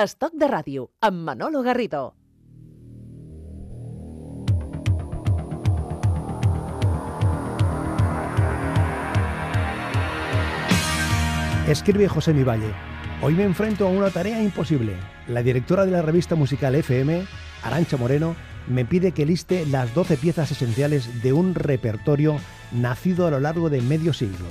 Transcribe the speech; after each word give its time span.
Estoc 0.00 0.32
de 0.32 0.46
ràdio, 0.48 0.86
amb 1.04 1.18
Manolo 1.26 1.60
Garrido. 1.60 2.14
Escribe 11.68 12.08
José 12.08 12.32
Mi 12.32 12.44
Valle. 12.44 12.72
Hoy 13.20 13.34
me 13.34 13.44
enfrento 13.44 13.86
a 13.86 13.90
una 13.90 14.08
tarea 14.08 14.42
imposible. 14.42 14.96
La 15.28 15.42
directora 15.42 15.84
de 15.84 15.90
la 15.90 16.00
revista 16.00 16.34
musical 16.34 16.74
FM, 16.76 17.26
Arancha 17.62 17.98
Moreno, 17.98 18.36
me 18.68 18.86
pide 18.86 19.12
que 19.12 19.26
liste 19.26 19.66
las 19.66 19.94
12 19.94 20.16
piezas 20.16 20.50
esenciales 20.50 21.22
de 21.22 21.34
un 21.34 21.54
repertorio 21.54 22.38
nacido 22.72 23.26
a 23.26 23.30
lo 23.30 23.40
largo 23.40 23.68
de 23.68 23.82
medio 23.82 24.14
siglo. 24.14 24.46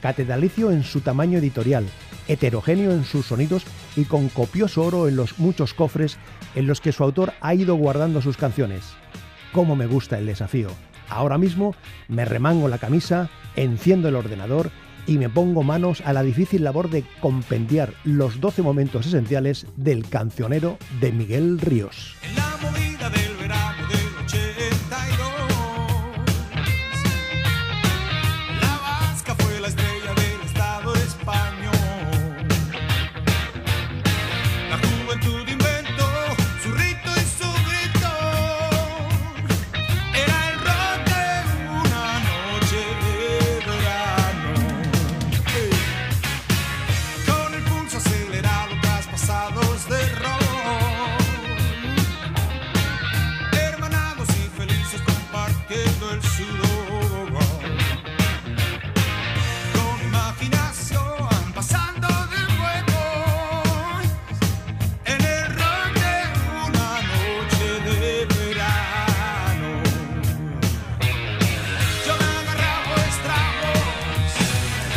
Catedralicio 0.00 0.70
en 0.70 0.82
su 0.82 1.02
tamaño 1.02 1.38
editorial, 1.38 1.84
heterogéneo 2.28 2.92
en 2.92 3.04
sus 3.04 3.26
sonidos 3.26 3.64
y 3.96 4.04
con 4.04 4.28
copioso 4.28 4.82
oro 4.82 5.08
en 5.08 5.16
los 5.16 5.38
muchos 5.38 5.74
cofres 5.74 6.18
en 6.54 6.66
los 6.66 6.80
que 6.80 6.92
su 6.92 7.02
autor 7.04 7.32
ha 7.40 7.54
ido 7.54 7.74
guardando 7.74 8.22
sus 8.22 8.36
canciones. 8.36 8.84
¿Cómo 9.52 9.76
me 9.76 9.86
gusta 9.86 10.18
el 10.18 10.26
desafío? 10.26 10.68
Ahora 11.08 11.38
mismo 11.38 11.74
me 12.08 12.24
remango 12.24 12.68
la 12.68 12.78
camisa, 12.78 13.28
enciendo 13.54 14.08
el 14.08 14.16
ordenador 14.16 14.70
y 15.06 15.18
me 15.18 15.28
pongo 15.28 15.62
manos 15.62 16.00
a 16.02 16.12
la 16.12 16.22
difícil 16.22 16.64
labor 16.64 16.88
de 16.88 17.04
compendiar 17.20 17.92
los 18.04 18.40
12 18.40 18.62
momentos 18.62 19.06
esenciales 19.06 19.66
del 19.76 20.08
cancionero 20.08 20.78
de 21.00 21.12
Miguel 21.12 21.58
Ríos. 21.58 22.16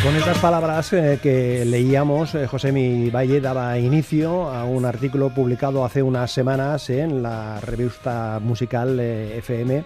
Con 0.05 0.15
estas 0.15 0.37
palabras 0.37 0.93
eh, 0.93 1.19
que 1.19 1.65
leíamos, 1.65 2.35
eh, 2.35 2.45
José 2.45 2.71
Mi 2.71 3.09
Valle 3.09 3.41
daba 3.41 3.79
inicio 3.79 4.47
a 4.51 4.63
un 4.63 4.85
artículo 4.85 5.31
publicado 5.31 5.83
hace 5.83 6.03
unas 6.03 6.29
semanas 6.29 6.91
en 6.91 7.23
la 7.23 7.59
revista 7.59 8.37
musical 8.39 8.99
eh, 8.99 9.39
FM. 9.39 9.83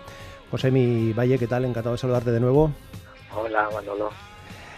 José 0.51 0.71
Mi 0.71 1.13
Valle, 1.13 1.39
¿qué 1.39 1.47
tal? 1.47 1.63
Encantado 1.63 1.93
de 1.93 1.99
saludarte 1.99 2.31
de 2.31 2.41
nuevo. 2.41 2.69
Hola, 3.33 3.69
Manolo. 3.73 4.09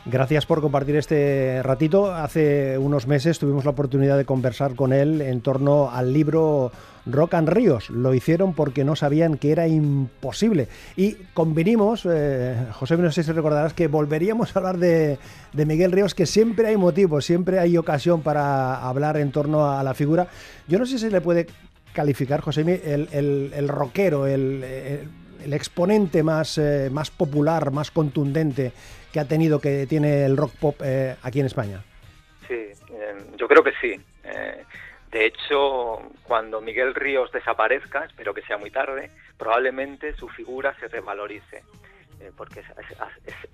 Gracias 0.05 0.47
por 0.47 0.61
compartir 0.61 0.95
este 0.95 1.61
ratito. 1.61 2.11
Hace 2.11 2.79
unos 2.79 3.05
meses 3.05 3.37
tuvimos 3.37 3.65
la 3.65 3.71
oportunidad 3.71 4.17
de 4.17 4.25
conversar 4.25 4.73
con 4.73 4.93
él 4.93 5.21
en 5.21 5.41
torno 5.41 5.91
al 5.91 6.11
libro 6.11 6.71
Rock 7.05 7.35
and 7.35 7.49
Ríos. 7.49 7.91
Lo 7.91 8.11
hicieron 8.15 8.55
porque 8.55 8.83
no 8.83 8.95
sabían 8.95 9.37
que 9.37 9.51
era 9.51 9.67
imposible. 9.67 10.69
Y 10.95 11.13
convinimos, 11.35 12.07
eh, 12.09 12.65
José, 12.71 12.97
no 12.97 13.11
sé 13.11 13.23
si 13.23 13.31
recordarás, 13.31 13.73
que 13.73 13.87
volveríamos 13.87 14.55
a 14.55 14.59
hablar 14.59 14.79
de, 14.79 15.19
Miguel 15.53 15.91
Ríos, 15.91 16.15
que 16.15 16.25
siempre 16.25 16.69
hay 16.69 16.77
motivos, 16.77 17.23
siempre 17.23 17.59
hay 17.59 17.77
ocasión 17.77 18.21
para 18.21 18.81
hablar 18.81 19.17
en 19.17 19.31
torno 19.31 19.69
a 19.69 19.83
la 19.83 19.93
figura. 19.93 20.27
Yo 20.67 20.79
no 20.79 20.87
sé 20.87 20.97
si 20.97 21.11
le 21.11 21.21
puede 21.21 21.45
calificar, 21.93 22.41
José, 22.41 22.61
el, 22.61 23.07
el, 23.11 23.51
el 23.53 23.67
rockero, 23.67 24.25
el, 24.25 24.63
el, 25.43 25.53
exponente 25.53 26.23
más, 26.23 26.57
eh, 26.57 26.89
más 26.91 27.11
popular, 27.11 27.69
más 27.69 27.91
contundente 27.91 28.73
que 29.11 29.19
ha 29.19 29.25
tenido, 29.25 29.59
que 29.59 29.85
tiene 29.87 30.25
el 30.25 30.37
rock 30.37 30.53
pop 30.55 30.75
eh, 30.83 31.15
aquí 31.23 31.39
en 31.39 31.45
España. 31.45 31.83
Sí, 32.47 32.55
eh, 32.55 33.17
yo 33.37 33.47
creo 33.47 33.63
que 33.63 33.73
sí. 33.81 33.99
Eh, 34.23 34.63
de 35.11 35.25
hecho, 35.25 35.99
cuando 36.23 36.61
Miguel 36.61 36.95
Ríos 36.95 37.31
desaparezca, 37.31 38.05
espero 38.05 38.33
que 38.33 38.41
sea 38.43 38.57
muy 38.57 38.71
tarde, 38.71 39.11
probablemente 39.37 40.15
su 40.15 40.29
figura 40.29 40.73
se 40.79 40.87
revalorice, 40.87 41.63
porque 42.37 42.61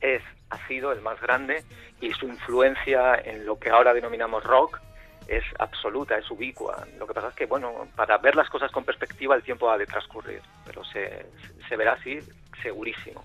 es, 0.02 0.22
ha 0.50 0.68
sido 0.68 0.92
el 0.92 1.02
más 1.02 1.20
grande 1.22 1.64
y 2.00 2.12
su 2.12 2.28
influencia 2.28 3.16
en 3.16 3.46
lo 3.46 3.58
que 3.58 3.70
ahora 3.70 3.94
denominamos 3.94 4.44
rock 4.44 4.80
es 5.28 5.44
absoluta, 5.58 6.18
es 6.18 6.30
ubicua. 6.30 6.86
Lo 7.00 7.08
que 7.08 7.14
pasa 7.14 7.30
es 7.30 7.36
que, 7.36 7.46
bueno, 7.46 7.88
para 7.96 8.18
ver 8.18 8.36
las 8.36 8.50
cosas 8.50 8.72
con 8.72 8.84
perspectiva 8.84 9.36
el 9.36 9.42
tiempo 9.42 9.70
ha 9.72 9.78
de 9.78 9.86
transcurrir, 9.86 10.42
pero 10.66 10.84
se, 10.86 11.26
se 11.68 11.76
verá 11.76 11.94
así 11.94 12.20
segurísimo. 12.62 13.24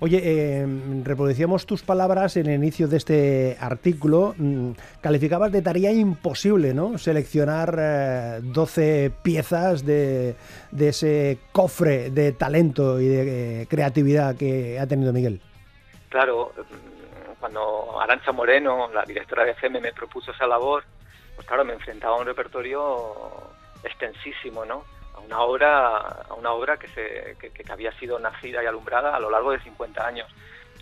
Oye, 0.00 0.20
eh, 0.22 0.66
reproducíamos 1.04 1.64
tus 1.66 1.82
palabras 1.82 2.36
en 2.36 2.48
el 2.48 2.56
inicio 2.56 2.86
de 2.86 2.96
este 2.98 3.56
artículo. 3.58 4.34
Mm, 4.36 4.72
calificabas 5.00 5.50
de 5.50 5.62
tarea 5.62 5.90
imposible, 5.90 6.74
¿no? 6.74 6.98
Seleccionar 6.98 8.42
12 8.42 9.06
eh, 9.06 9.10
piezas 9.10 9.84
de, 9.86 10.36
ese 10.78 11.38
cofre 11.50 12.10
de 12.10 12.32
talento 12.32 13.00
y 13.00 13.08
de 13.08 13.62
eh, 13.62 13.66
creatividad 13.68 14.36
que 14.36 14.78
ha 14.78 14.86
tenido 14.86 15.12
Miguel. 15.12 15.40
Claro, 16.10 16.52
mm, 16.56 17.40
cuando 17.40 18.00
Arancha 18.00 18.32
Moreno, 18.32 18.90
la 18.92 19.04
directora 19.04 19.44
de 19.44 19.52
FM, 19.52 19.80
me 19.80 19.92
propuso 19.92 20.32
esa 20.32 20.46
labor, 20.46 20.84
pues 21.34 21.46
claro, 21.46 21.64
me 21.64 21.72
enfrentaba 21.72 22.16
a 22.16 22.20
un 22.20 22.26
repertorio 22.26 22.82
extensísimo, 23.82 24.64
¿no? 24.66 24.84
Una 25.24 25.40
obra, 25.40 25.96
a 25.98 26.34
una 26.34 26.52
obra 26.52 26.76
que, 26.76 26.88
se, 26.88 27.36
que, 27.38 27.72
había 27.72 27.92
sido 27.98 28.18
nacida 28.18 28.62
y 28.62 28.66
alumbrada 28.66 29.14
a 29.14 29.20
lo 29.20 29.30
largo 29.30 29.52
de 29.52 29.60
50 29.60 30.06
años. 30.06 30.28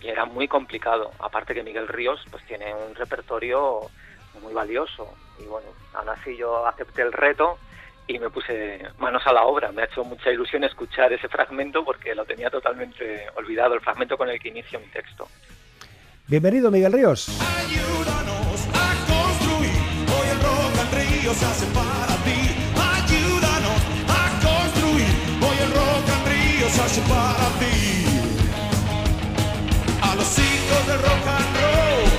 Y 0.01 0.07
era 0.07 0.25
muy 0.25 0.47
complicado. 0.47 1.11
Aparte 1.19 1.53
que 1.53 1.63
Miguel 1.63 1.87
Ríos 1.87 2.23
pues 2.29 2.45
tiene 2.45 2.73
un 2.73 2.95
repertorio 2.95 3.81
muy 4.41 4.53
valioso. 4.53 5.13
Y 5.39 5.43
bueno, 5.43 5.67
aún 5.93 6.09
así 6.09 6.35
yo 6.35 6.65
acepté 6.65 7.01
el 7.03 7.11
reto 7.11 7.57
y 8.07 8.19
me 8.19 8.29
puse 8.29 8.81
manos 8.97 9.25
a 9.25 9.33
la 9.33 9.43
obra. 9.43 9.71
Me 9.71 9.83
ha 9.83 9.85
hecho 9.85 10.03
mucha 10.03 10.31
ilusión 10.31 10.63
escuchar 10.63 11.13
ese 11.13 11.27
fragmento 11.27 11.83
porque 11.85 12.15
lo 12.15 12.25
tenía 12.25 12.49
totalmente 12.49 13.27
olvidado, 13.35 13.75
el 13.75 13.81
fragmento 13.81 14.17
con 14.17 14.29
el 14.29 14.39
que 14.39 14.49
inicio 14.49 14.79
mi 14.79 14.87
texto. 14.87 15.27
Bienvenido, 16.27 16.71
Miguel 16.71 16.93
Ríos. 16.93 17.29
Ayúdanos 17.41 18.67
a 18.73 18.95
construir, 19.05 19.71
hoy 20.09 20.29
el 20.29 20.39
rock 20.41 20.93
ríos 20.93 21.43
hace 21.43 21.65
para 21.73 22.10
A 30.01 30.15
los 30.15 30.39
hijos 30.39 30.87
del 30.87 30.97
rock 30.99 31.27
and 31.27 31.57
roll, 31.57 32.09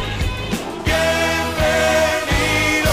bienvenido. 0.84 2.92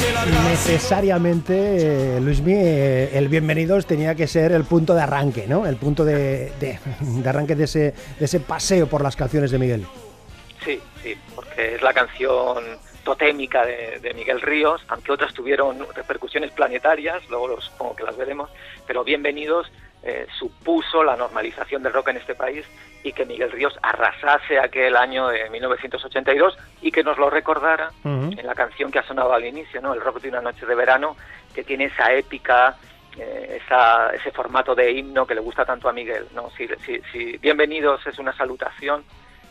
bienvenido. 0.00 0.50
Necesariamente, 0.50 2.16
eh, 2.16 2.20
Luismi, 2.20 2.52
eh, 2.54 3.10
el 3.12 3.28
bienvenidos 3.28 3.86
tenía 3.86 4.14
que 4.14 4.26
ser 4.26 4.52
el 4.52 4.64
punto 4.64 4.94
de 4.94 5.02
arranque, 5.02 5.46
¿no? 5.46 5.66
El 5.66 5.76
punto 5.76 6.04
de, 6.04 6.52
de, 6.58 6.78
de 7.00 7.28
arranque 7.28 7.54
de 7.54 7.64
ese, 7.64 7.94
de 8.18 8.24
ese 8.24 8.40
paseo 8.40 8.86
por 8.86 9.02
las 9.02 9.16
canciones 9.16 9.50
de 9.50 9.58
Miguel. 9.58 9.86
Sí, 10.64 10.80
sí, 11.02 11.16
porque 11.34 11.74
es 11.76 11.82
la 11.82 11.92
canción 11.92 12.78
totémica 13.02 13.64
de, 13.64 14.12
Miguel 14.14 14.40
Ríos, 14.40 14.84
aunque 14.88 15.12
otras 15.12 15.32
tuvieron 15.32 15.86
repercusiones 15.94 16.52
planetarias, 16.52 17.22
luego 17.30 17.60
supongo 17.60 17.96
que 17.96 18.04
las 18.04 18.16
veremos, 18.16 18.50
pero 18.86 19.04
Bienvenidos 19.04 19.70
eh, 20.02 20.26
supuso 20.38 21.02
la 21.02 21.16
normalización 21.16 21.82
del 21.82 21.92
rock 21.92 22.08
en 22.08 22.18
este 22.18 22.34
país 22.34 22.66
y 23.02 23.12
que 23.12 23.24
Miguel 23.24 23.50
Ríos 23.52 23.78
arrasase 23.82 24.58
aquel 24.58 24.96
año 24.96 25.28
de 25.28 25.48
1982 25.50 26.56
y 26.82 26.90
que 26.90 27.02
nos 27.02 27.18
lo 27.18 27.30
recordara 27.30 27.90
en 28.04 28.46
la 28.46 28.54
canción 28.54 28.90
que 28.90 28.98
ha 28.98 29.02
sonado 29.02 29.32
al 29.32 29.44
inicio, 29.44 29.80
¿no? 29.80 29.94
El 29.94 30.00
rock 30.00 30.20
de 30.20 30.28
una 30.28 30.42
noche 30.42 30.66
de 30.66 30.74
verano, 30.74 31.16
que 31.54 31.64
tiene 31.64 31.86
esa 31.86 32.12
épica, 32.12 32.76
eh, 33.18 33.60
esa, 33.62 34.10
ese 34.10 34.30
formato 34.30 34.74
de 34.74 34.90
himno 34.92 35.26
que 35.26 35.34
le 35.34 35.40
gusta 35.40 35.64
tanto 35.64 35.88
a 35.88 35.92
Miguel, 35.92 36.26
¿no? 36.34 36.50
Si, 36.50 36.68
si, 36.84 37.00
si 37.12 37.38
Bienvenidos 37.38 38.06
es 38.06 38.18
una 38.18 38.34
salutación, 38.34 39.04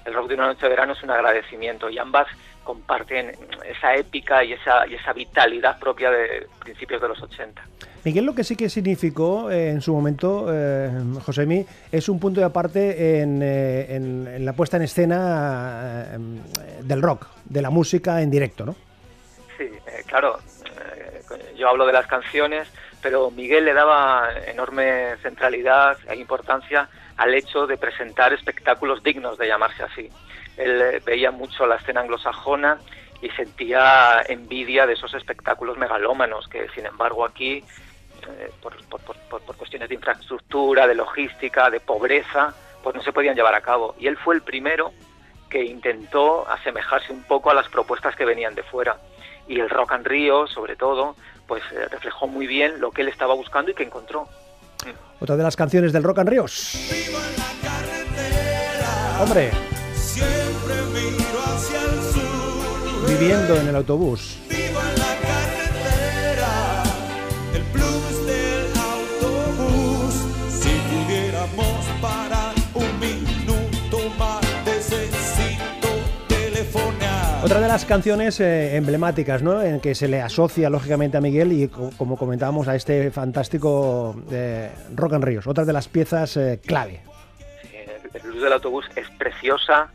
el 0.10 0.16
rock 0.16 0.28
de 0.30 0.34
una 0.36 0.48
noche 0.48 0.64
de 0.64 0.70
verano 0.70 0.94
es 0.94 1.04
un 1.04 1.12
agradecimiento 1.12 1.90
y 1.90 1.98
ambas 1.98 2.28
comparten 2.64 3.32
esa 3.66 3.96
épica 3.96 4.44
y 4.44 4.54
esa, 4.54 4.86
y 4.88 4.96
esa 4.96 5.14
vitalidad 5.14 5.80
propia 5.80 6.12
de 6.12 6.48
principios 6.60 7.02
de 7.02 7.08
los 7.08 7.22
80. 7.22 7.62
Miguel 8.04 8.26
lo 8.26 8.34
que 8.36 8.44
sí 8.44 8.56
que 8.56 8.70
significó 8.70 9.50
eh, 9.52 9.70
en 9.72 9.82
su 9.82 9.94
momento, 9.94 10.48
eh, 10.52 10.90
Josemi, 11.26 11.66
es 11.92 12.08
un 12.10 12.20
punto 12.20 12.40
de 12.40 12.46
aparte 12.46 13.22
en, 13.22 13.42
eh, 13.42 13.88
en- 13.96 14.28
en 14.28 14.46
la 14.46 14.54
puesta 14.54 14.78
en 14.78 14.84
escena 14.84 16.06
eh, 16.14 16.18
del 16.84 17.02
rock, 17.02 17.28
de 17.46 17.62
la 17.62 17.70
música 17.70 18.22
en 18.22 18.30
directo, 18.32 18.66
¿no? 18.66 18.76
Sí, 19.58 19.64
eh, 19.66 20.04
claro, 20.06 20.40
eh, 20.82 21.22
yo 21.58 21.68
hablo 21.70 21.86
de 21.86 21.94
las 21.94 22.08
canciones, 22.08 22.68
pero 23.02 23.32
Miguel 23.32 23.66
le 23.66 23.74
daba 23.74 24.30
enorme 24.48 25.16
centralidad 25.22 25.98
e 26.08 26.16
importancia 26.16 26.88
al 27.20 27.36
hecho 27.36 27.68
de 27.68 27.78
presentar 27.78 28.32
espectáculos 28.32 29.04
dignos 29.04 29.38
de 29.38 29.48
llamarse 29.48 29.84
así. 29.84 30.10
Él 30.56 30.82
eh, 30.82 31.02
veía 31.06 31.32
mucho 31.32 31.68
la 31.68 31.76
escena 31.76 32.00
anglosajona 32.00 32.80
y 33.22 33.30
sentía 33.32 34.22
envidia 34.28 34.88
de 34.88 34.94
esos 34.94 35.14
espectáculos 35.14 35.78
megalómanos 35.78 36.48
que, 36.48 36.70
sin 36.70 36.86
embargo, 36.86 37.26
aquí, 37.26 37.58
eh, 37.58 38.52
por, 38.62 38.74
cuestiones 39.58 39.90
de 39.90 39.96
infraestructura, 39.96 40.88
de 40.88 40.96
logística, 40.96 41.70
de 41.70 41.82
pobreza, 41.82 42.54
pues 42.82 42.96
no 42.96 43.04
se 43.04 43.12
podían 43.12 43.36
llevar 43.36 43.54
a 43.54 43.62
cabo. 43.62 43.96
Y 44.00 44.08
él 44.08 44.16
fue 44.16 44.36
el 44.36 44.42
primero 44.42 44.94
que 45.50 45.66
intentó 45.66 46.50
asemejarse 46.50 47.12
un 47.12 47.24
poco 47.24 47.52
a 47.52 47.54
las 47.54 47.68
propuestas 47.68 48.16
que 48.16 48.24
venían 48.24 48.56
de 48.56 48.64
fuera. 48.64 48.96
Y 49.50 49.60
el 49.60 49.70
Rock 49.70 49.92
and 49.92 50.08
Rio, 50.08 50.48
sobre 50.48 50.78
todo, 50.78 51.18
pues 51.48 51.64
eh, 51.74 51.86
reflejó 51.90 52.28
muy 52.28 52.48
bien 52.48 52.80
lo 52.80 52.92
que 52.92 53.02
él 53.02 53.10
estaba 53.10 53.34
buscando 53.34 53.72
y 53.72 53.74
que 53.74 53.84
encontró. 53.84 54.30
Otra 55.20 55.36
de 55.36 55.44
las 55.44 55.56
canciones 55.56 55.94
del 55.94 56.04
Rock 56.04 56.20
and 56.20 56.30
Ríos. 56.30 56.80
Vivo 56.92 57.20
en 57.20 57.36
la 57.38 57.70
carretera, 57.70 59.22
Hombre, 59.22 59.52
viviendo 63.08 63.56
en 63.58 63.68
el 63.68 63.76
autobús. 63.76 64.39
Otra 77.44 77.62
de 77.62 77.68
las 77.70 77.86
canciones 77.86 78.40
eh, 78.42 78.76
emblemáticas, 78.76 79.42
¿no? 79.42 79.62
En 79.62 79.80
que 79.80 79.96
se 79.96 80.08
le 80.10 80.22
asocia 80.22 80.70
lógicamente 80.70 81.18
a 81.18 81.22
Miguel 81.22 81.54
y 81.54 81.68
co- 81.70 81.90
como 81.98 82.18
comentábamos 82.18 82.68
a 82.68 82.76
este 82.76 83.12
fantástico 83.12 84.14
eh, 84.30 84.70
Rock 84.94 85.14
and 85.14 85.24
Ríos. 85.24 85.48
Otra 85.48 85.64
de 85.64 85.72
las 85.72 85.88
piezas 85.88 86.36
eh, 86.36 86.60
clave. 86.66 87.02
Eh, 87.74 87.98
El 88.14 88.22
blues 88.22 88.44
del 88.44 88.54
autobús 88.54 88.86
es 88.96 89.10
preciosa 89.12 89.88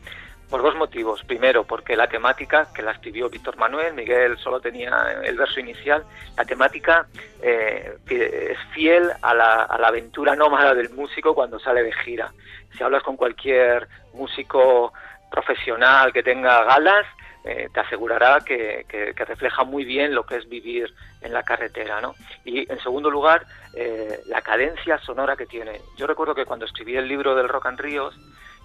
por 0.49 0.63
dos 0.63 0.75
motivos. 0.75 1.23
Primero, 1.23 1.63
porque 1.65 1.95
la 1.95 2.07
temática, 2.07 2.67
que 2.73 2.81
la 2.81 2.91
escribió 2.91 3.29
Víctor 3.29 3.57
Manuel, 3.57 3.93
Miguel 3.93 4.37
solo 4.39 4.59
tenía 4.59 4.91
el 5.23 5.37
verso 5.37 5.59
inicial, 5.59 6.03
la 6.35 6.45
temática 6.45 7.05
eh, 7.43 7.95
es 8.09 8.57
fiel 8.73 9.11
a 9.21 9.33
la, 9.35 9.63
a 9.63 9.77
la 9.77 9.87
aventura 9.89 10.35
nómada 10.35 10.73
del 10.73 10.89
músico 10.89 11.35
cuando 11.35 11.59
sale 11.59 11.83
de 11.83 11.93
gira. 11.93 12.31
Si 12.75 12.83
hablas 12.83 13.03
con 13.03 13.15
cualquier 13.15 13.87
músico 14.15 14.91
profesional 15.29 16.11
que 16.11 16.23
tenga 16.23 16.63
galas, 16.63 17.05
eh, 17.45 17.69
te 17.73 17.79
asegurará 17.79 18.39
que, 18.41 18.85
que- 18.89 19.13
que 19.13 19.25
refleja 19.25 19.63
muy 19.63 19.85
bien 19.85 20.13
lo 20.15 20.25
que 20.25 20.35
es 20.37 20.49
vivir 20.49 20.93
en 21.21 21.31
la 21.33 21.43
carretera. 21.43 22.01
¿no? 22.01 22.15
Y 22.43 22.69
en 22.71 22.79
segundo 22.79 23.09
lugar, 23.09 23.45
eh, 23.75 24.19
la 24.27 24.41
cadencia 24.41 24.97
sonora 24.99 25.35
que 25.35 25.45
tiene. 25.45 25.79
Yo 25.97 26.07
recuerdo 26.07 26.33
que 26.35 26.45
cuando 26.45 26.65
escribí 26.65 26.95
el 26.97 27.07
libro 27.07 27.35
del 27.35 27.47
Rock 27.49 27.67
and 27.67 27.79
Ríos 27.79 28.15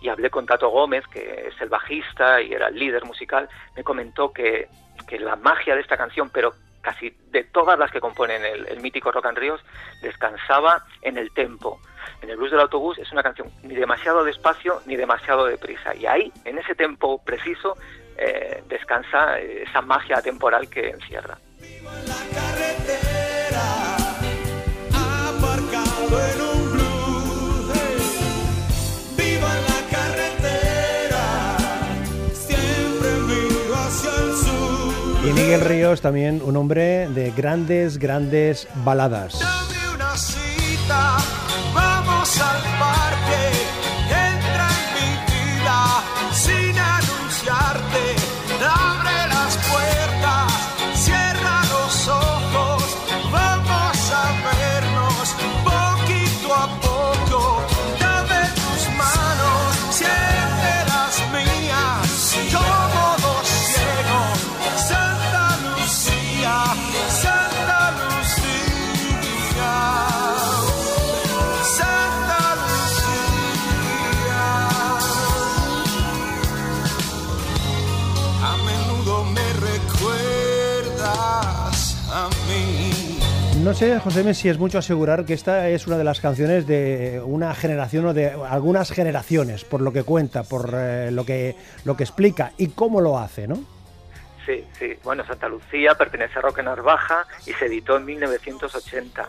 y 0.03 0.09
hablé 0.09 0.31
con 0.31 0.47
Tato 0.47 0.71
Gómez, 0.71 1.05
que 1.09 1.49
es 1.49 1.61
el 1.61 1.69
bajista 1.69 2.41
y 2.41 2.53
era 2.55 2.69
el 2.69 2.79
líder 2.79 3.05
musical, 3.05 3.49
me 3.77 3.85
comentó 3.85 4.33
que, 4.33 4.67
que 5.07 5.19
la 5.19 5.37
magia 5.37 5.75
de 5.75 5.83
esta 5.83 5.97
canción, 5.99 6.31
pero 6.31 6.53
casi 6.81 7.15
de 7.31 7.45
todas 7.45 7.79
las 7.79 7.91
que 7.91 8.01
componen 8.01 8.43
el, 8.43 8.67
el 8.67 8.81
mítico 8.81 9.13
Rock 9.13 9.27
and 9.27 9.37
Ríos, 9.37 9.61
descansaba 10.01 10.85
en 11.03 11.19
el 11.19 11.31
tempo. 11.35 11.79
En 12.23 12.31
el 12.31 12.37
blues 12.39 12.51
del 12.51 12.61
autobús 12.61 12.99
es 12.99 13.13
una 13.13 13.23
canción 13.23 13.51
ni 13.63 13.75
demasiado 13.75 14.25
despacio 14.25 14.81
ni 14.87 14.97
demasiado 14.97 15.45
deprisa. 15.45 15.95
Y 15.95 16.07
ahí, 16.07 16.33
en 16.47 16.57
ese 16.59 16.75
tempo 16.75 17.23
preciso, 17.23 17.77
eh, 18.21 18.63
descansa 18.69 19.39
esa 19.39 19.81
magia 19.81 20.21
temporal 20.21 20.69
que 20.69 20.91
encierra. 20.91 21.39
Y 35.23 35.33
Miguel 35.33 35.61
Ríos 35.61 36.01
también 36.01 36.41
un 36.45 36.57
hombre 36.57 37.09
de 37.09 37.31
grandes, 37.31 37.99
grandes 37.99 38.69
baladas. 38.85 39.60
No 83.63 83.75
sé, 83.75 83.99
José, 83.99 84.33
si 84.33 84.49
es 84.49 84.57
mucho 84.57 84.79
asegurar 84.79 85.27
que 85.27 85.35
esta 85.35 85.69
es 85.69 85.87
una 85.87 85.99
de 85.99 86.05
las 86.05 86.21
canciones 86.21 86.67
de 86.67 87.21
una 87.23 87.55
generación 87.55 88.07
o 88.07 88.15
de 88.15 88.31
algunas 88.31 88.91
generaciones, 88.91 89.65
por 89.65 89.83
lo 89.83 89.93
que 89.93 90.03
cuenta, 90.03 90.45
por 90.45 90.71
eh, 90.75 91.11
lo, 91.11 91.27
que, 91.27 91.57
lo 91.85 91.95
que 91.95 92.05
explica 92.05 92.53
y 92.57 92.69
cómo 92.69 93.03
lo 93.03 93.19
hace, 93.19 93.47
¿no? 93.47 93.57
Sí, 94.47 94.65
sí. 94.79 94.97
Bueno, 95.05 95.27
Santa 95.27 95.47
Lucía 95.49 95.95
pertenece 95.95 96.39
a 96.39 96.43
Roque 96.43 96.63
Narvaja 96.63 97.27
y 97.45 97.53
se 97.53 97.67
editó 97.67 97.99
en 97.99 98.07
1980. 98.07 99.29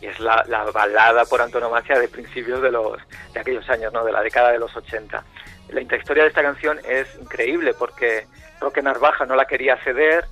Y 0.00 0.06
es 0.06 0.18
la, 0.18 0.44
la 0.48 0.64
balada 0.64 1.24
por 1.26 1.40
antonomasia 1.40 2.00
de 2.00 2.08
principios 2.08 2.60
de 2.60 2.72
los 2.72 2.98
de 3.32 3.40
aquellos 3.40 3.68
años, 3.70 3.92
¿no? 3.92 4.04
De 4.04 4.10
la 4.10 4.22
década 4.22 4.50
de 4.50 4.58
los 4.58 4.76
80. 4.76 5.22
La 5.68 5.80
intrahistoria 5.80 6.24
de 6.24 6.30
esta 6.30 6.42
canción 6.42 6.80
es 6.84 7.06
increíble 7.20 7.74
porque 7.78 8.26
Roque 8.60 8.82
Narvaja 8.82 9.24
no 9.24 9.36
la 9.36 9.44
quería 9.44 9.76
ceder 9.84 10.24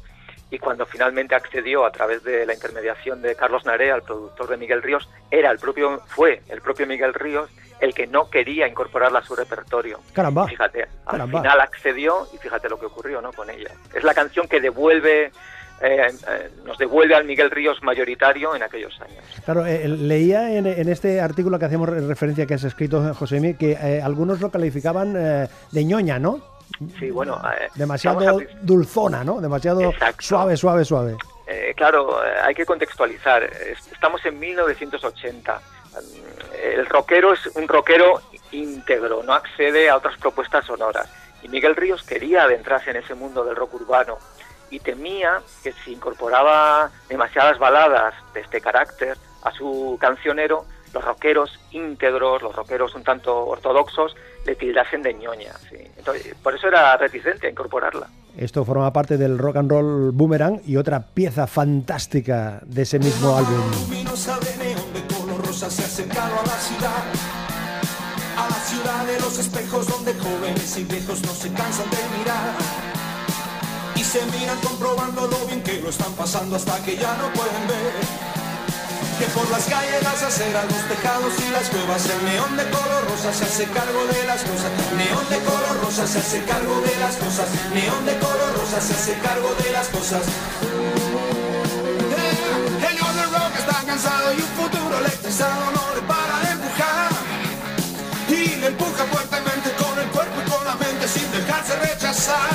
y 0.50 0.58
cuando 0.58 0.86
finalmente 0.86 1.34
accedió 1.34 1.84
a 1.84 1.90
través 1.90 2.22
de 2.22 2.46
la 2.46 2.54
intermediación 2.54 3.20
de 3.22 3.34
Carlos 3.34 3.64
Narea, 3.64 3.96
el 3.96 4.02
productor 4.02 4.48
de 4.48 4.56
Miguel 4.56 4.82
Ríos, 4.82 5.08
era 5.30 5.50
el 5.50 5.58
propio 5.58 6.00
fue 6.06 6.42
el 6.48 6.60
propio 6.60 6.86
Miguel 6.86 7.14
Ríos 7.14 7.50
el 7.80 7.92
que 7.92 8.06
no 8.06 8.30
quería 8.30 8.66
incorporarla 8.66 9.18
a 9.18 9.22
su 9.24 9.34
repertorio. 9.36 10.00
Caramba. 10.14 10.46
Fíjate, 10.46 10.84
al 10.84 11.12
Caramba. 11.12 11.40
final 11.40 11.60
accedió 11.60 12.26
y 12.32 12.38
fíjate 12.38 12.68
lo 12.70 12.78
que 12.78 12.86
ocurrió 12.86 13.20
¿no? 13.20 13.32
con 13.32 13.50
ella. 13.50 13.70
Es 13.94 14.02
la 14.02 14.14
canción 14.14 14.48
que 14.48 14.60
devuelve, 14.60 15.24
eh, 15.24 15.32
eh, 15.82 16.50
nos 16.64 16.78
devuelve 16.78 17.14
al 17.14 17.24
Miguel 17.26 17.50
Ríos 17.50 17.82
mayoritario 17.82 18.54
en 18.56 18.62
aquellos 18.62 18.98
años. 19.02 19.22
Claro, 19.44 19.66
eh, 19.66 19.86
leía 19.88 20.56
en, 20.56 20.66
en 20.66 20.88
este 20.88 21.20
artículo 21.20 21.58
que 21.58 21.66
hacemos 21.66 21.88
re- 21.88 22.00
referencia 22.06 22.46
que 22.46 22.54
has 22.54 22.64
escrito, 22.64 23.12
José, 23.14 23.56
que 23.58 23.72
eh, 23.72 24.00
algunos 24.02 24.40
lo 24.40 24.50
calificaban 24.50 25.14
eh, 25.14 25.48
de 25.72 25.84
ñoña, 25.84 26.18
¿no? 26.18 26.55
Sí, 26.98 27.10
bueno, 27.10 27.40
eh, 27.58 27.68
Demasiado 27.74 28.38
a- 28.38 28.42
dulzona, 28.62 29.24
¿no? 29.24 29.40
Demasiado 29.40 29.80
Exacto. 29.90 30.22
suave, 30.22 30.56
suave, 30.56 30.84
suave. 30.84 31.16
Eh, 31.46 31.72
claro, 31.76 32.24
eh, 32.24 32.32
hay 32.42 32.54
que 32.54 32.66
contextualizar. 32.66 33.44
Es- 33.44 33.90
Estamos 33.92 34.24
en 34.26 34.38
1980. 34.38 35.60
Mm, 35.92 36.26
El 36.62 36.86
rockero 36.86 37.32
es 37.32 37.46
un 37.54 37.66
rockero 37.68 38.20
íntegro, 38.52 39.22
no 39.22 39.32
accede 39.34 39.88
a 39.88 39.96
otras 39.96 40.16
propuestas 40.18 40.64
sonoras. 40.66 41.08
Y 41.42 41.48
Miguel 41.48 41.76
Ríos 41.76 42.02
quería 42.02 42.42
adentrarse 42.44 42.90
en 42.90 42.96
ese 42.96 43.14
mundo 43.14 43.44
del 43.44 43.56
rock 43.56 43.74
urbano 43.74 44.18
y 44.70 44.80
temía 44.80 45.40
que 45.62 45.72
si 45.72 45.92
incorporaba 45.92 46.90
demasiadas 47.08 47.58
baladas 47.58 48.14
de 48.34 48.40
este 48.40 48.60
carácter 48.60 49.16
a 49.42 49.52
su 49.52 49.96
cancionero, 50.00 50.64
los 50.92 51.04
rockeros 51.04 51.58
íntegros, 51.72 52.42
los 52.42 52.54
rockeros 52.54 52.94
un 52.94 53.04
tanto 53.04 53.46
ortodoxos, 53.46 54.16
le 54.44 54.54
tildasen 54.54 55.02
de 55.02 55.14
ñoña. 55.14 55.52
sí. 55.68 55.76
Entonces, 55.96 56.34
por 56.42 56.54
eso 56.54 56.68
era 56.68 56.96
reticente 56.96 57.46
a 57.48 57.50
incorporarla. 57.50 58.08
Esto 58.36 58.64
forma 58.64 58.92
parte 58.92 59.16
del 59.16 59.38
rock 59.38 59.56
and 59.56 59.70
roll 59.70 60.10
boomerang 60.12 60.60
y 60.66 60.76
otra 60.76 61.00
pieza 61.00 61.46
fantástica 61.46 62.60
de 62.66 62.82
ese 62.82 62.98
mismo 62.98 63.34
álbum. 63.36 63.70
luminosa 63.88 64.38
de 64.40 64.56
neón 64.58 64.92
de 64.92 65.14
color 65.14 65.46
rosa 65.46 65.70
se 65.70 65.82
ha 65.82 65.86
acercado 65.86 66.34
a 66.38 66.42
la 66.42 66.58
ciudad. 66.58 67.04
A 68.36 68.48
la 68.48 68.56
ciudad 68.56 69.06
de 69.06 69.20
los 69.20 69.38
espejos 69.38 69.88
donde 69.88 70.12
jóvenes 70.14 70.76
y 70.76 70.84
viejos 70.84 71.22
no 71.22 71.32
se 71.32 71.50
cansan 71.52 71.88
de 71.88 72.18
mirar. 72.18 72.54
Y 73.96 74.04
se 74.04 74.24
miran 74.26 74.58
comprobando 74.60 75.26
lo 75.26 75.46
bien 75.46 75.62
que 75.62 75.80
lo 75.80 75.88
están 75.88 76.12
pasando 76.12 76.56
hasta 76.56 76.82
que 76.84 76.94
ya 76.96 77.16
no 77.16 77.32
pueden 77.32 77.68
ver. 77.68 78.35
Que 79.18 79.24
por 79.28 79.48
las 79.50 79.64
calles, 79.64 80.02
las 80.02 80.22
aceras, 80.22 80.66
los 80.66 80.88
tejados 80.88 81.32
y 81.40 81.50
las 81.50 81.70
cuevas 81.70 82.04
El 82.04 82.22
neón 82.26 82.54
de 82.54 82.64
color 82.68 83.08
rosa 83.08 83.32
se 83.32 83.44
hace 83.44 83.64
cargo 83.64 84.04
de 84.12 84.26
las 84.26 84.42
cosas. 84.42 84.70
Neón 84.92 85.26
de 85.30 85.38
color 85.40 85.80
rosa 85.80 86.06
se 86.06 86.18
hace 86.18 86.44
cargo 86.44 86.82
de 86.82 86.96
las 87.00 87.16
cosas. 87.16 87.48
Neón 87.72 88.04
de 88.04 88.18
color 88.18 88.52
rosa 88.58 88.78
se 88.78 88.92
hace 88.92 89.14
cargo 89.20 89.54
de 89.62 89.70
las 89.72 89.88
cosas. 89.88 90.20
El 92.76 92.94
neón 92.94 93.16
del 93.16 93.30
rock 93.32 93.56
está 93.56 93.82
cansado 93.86 94.34
y 94.34 94.40
un 94.42 94.52
futuro 94.60 94.98
electrizado 94.98 95.64
no 95.72 95.94
le 95.94 96.02
para 96.02 96.36
de 96.44 96.50
empujar. 96.52 97.10
Y 98.28 98.56
le 98.60 98.66
empuja 98.66 99.04
fuertemente 99.10 99.72
con 99.80 99.98
el 99.98 100.08
cuerpo 100.08 100.42
y 100.44 100.50
con 100.50 100.62
la 100.62 100.74
mente 100.74 101.08
sin 101.08 101.30
dejarse 101.32 101.74
rechazar. 101.76 102.52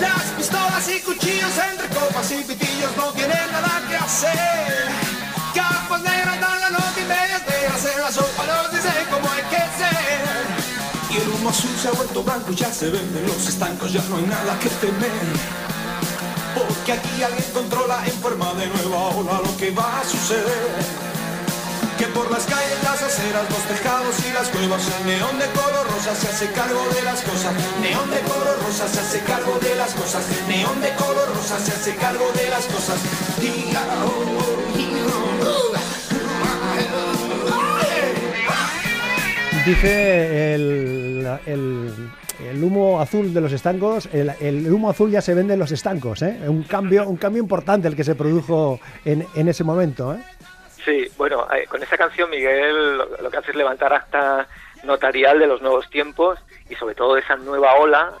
Las 0.00 0.24
pistolas 0.36 0.88
y 0.88 1.00
cuchillos 1.02 1.52
entre 1.70 1.86
copas 1.94 2.32
y 2.32 2.42
pitillos 2.42 2.96
no 2.96 3.12
tienen 3.12 3.52
nada 3.52 3.80
que 3.88 3.96
hacer. 3.96 5.15
Capas 5.56 6.02
negras 6.02 6.38
dan 6.38 6.60
la 6.60 6.68
nota 6.68 7.00
y 7.00 7.04
medias 7.08 7.42
negras 7.48 7.84
en 7.86 8.02
la 8.02 8.12
sopa 8.12 8.44
los 8.44 8.72
dicen 8.72 8.92
como 9.10 9.26
hay 9.32 9.42
que 9.44 9.62
ser. 9.78 10.44
Y 11.08 11.16
el 11.16 11.28
humo 11.30 11.48
azul 11.48 11.74
se 11.80 11.88
ha 11.88 11.92
vuelto 11.92 12.22
blanco, 12.22 12.52
ya 12.52 12.70
se 12.70 12.90
venden 12.90 13.26
los 13.26 13.48
estancos, 13.48 13.90
ya 13.90 14.02
no 14.10 14.18
hay 14.18 14.24
nada 14.24 14.58
que 14.58 14.68
temer. 14.68 15.26
Porque 16.54 16.92
aquí 16.92 17.22
alguien 17.22 17.50
controla 17.54 18.04
en 18.04 18.12
forma 18.20 18.52
de 18.52 18.66
nueva 18.66 18.98
ola 19.16 19.40
lo 19.42 19.56
que 19.56 19.70
va 19.70 20.00
a 20.00 20.04
suceder 20.04 21.06
que 21.96 22.06
por 22.08 22.30
las 22.30 22.44
calles, 22.44 22.76
las 22.84 23.02
aceras, 23.02 23.48
los 23.48 23.64
tejados 23.64 24.14
y 24.28 24.32
las 24.34 24.48
cuevas 24.48 24.82
el 25.00 25.06
neón 25.06 25.38
de 25.38 25.46
color 25.46 25.88
rosa 25.90 26.14
se 26.14 26.28
hace 26.28 26.52
cargo 26.52 26.84
de 26.94 27.00
las 27.00 27.22
cosas, 27.22 27.54
neón 27.80 28.10
de 28.10 28.20
color 28.20 28.58
rosa 28.60 28.86
se 28.86 29.00
hace 29.00 29.20
cargo 29.20 29.58
de 29.58 29.74
las 29.76 29.94
cosas, 29.94 30.22
neón 30.46 30.78
de 30.82 30.92
color 30.96 31.34
rosa 31.34 31.58
se 31.58 31.72
hace 31.72 31.96
cargo 31.96 32.30
de 32.34 32.50
las 32.50 32.66
cosas. 32.66 32.98
Dice 39.66 40.54
el, 40.54 41.26
el, 41.44 42.10
el 42.48 42.62
humo 42.62 43.00
azul 43.00 43.34
de 43.34 43.40
los 43.40 43.52
estancos, 43.52 44.08
el, 44.12 44.30
el 44.40 44.72
humo 44.72 44.90
azul 44.90 45.10
ya 45.10 45.20
se 45.20 45.34
vende 45.34 45.54
en 45.54 45.58
los 45.58 45.72
estancos, 45.72 46.22
¿eh? 46.22 46.38
Un 46.46 46.62
cambio, 46.62 47.08
un 47.08 47.16
cambio 47.16 47.42
importante 47.42 47.88
el 47.88 47.96
que 47.96 48.04
se 48.04 48.14
produjo 48.14 48.78
en, 49.04 49.26
en 49.34 49.48
ese 49.48 49.64
momento, 49.64 50.14
¿eh? 50.14 50.18
Sí, 50.84 51.08
bueno, 51.18 51.48
eh, 51.52 51.66
con 51.66 51.82
esta 51.82 51.96
canción 51.98 52.30
Miguel 52.30 52.96
lo, 52.96 53.20
lo, 53.20 53.28
que 53.28 53.38
hace 53.38 53.50
es 53.50 53.56
levantar 53.56 53.92
acta 53.92 54.46
notarial 54.84 55.40
de 55.40 55.48
los 55.48 55.60
nuevos 55.60 55.90
tiempos 55.90 56.38
y 56.70 56.76
sobre 56.76 56.94
todo 56.94 57.14
de 57.14 57.22
esa 57.22 57.34
nueva 57.34 57.74
ola 57.74 58.12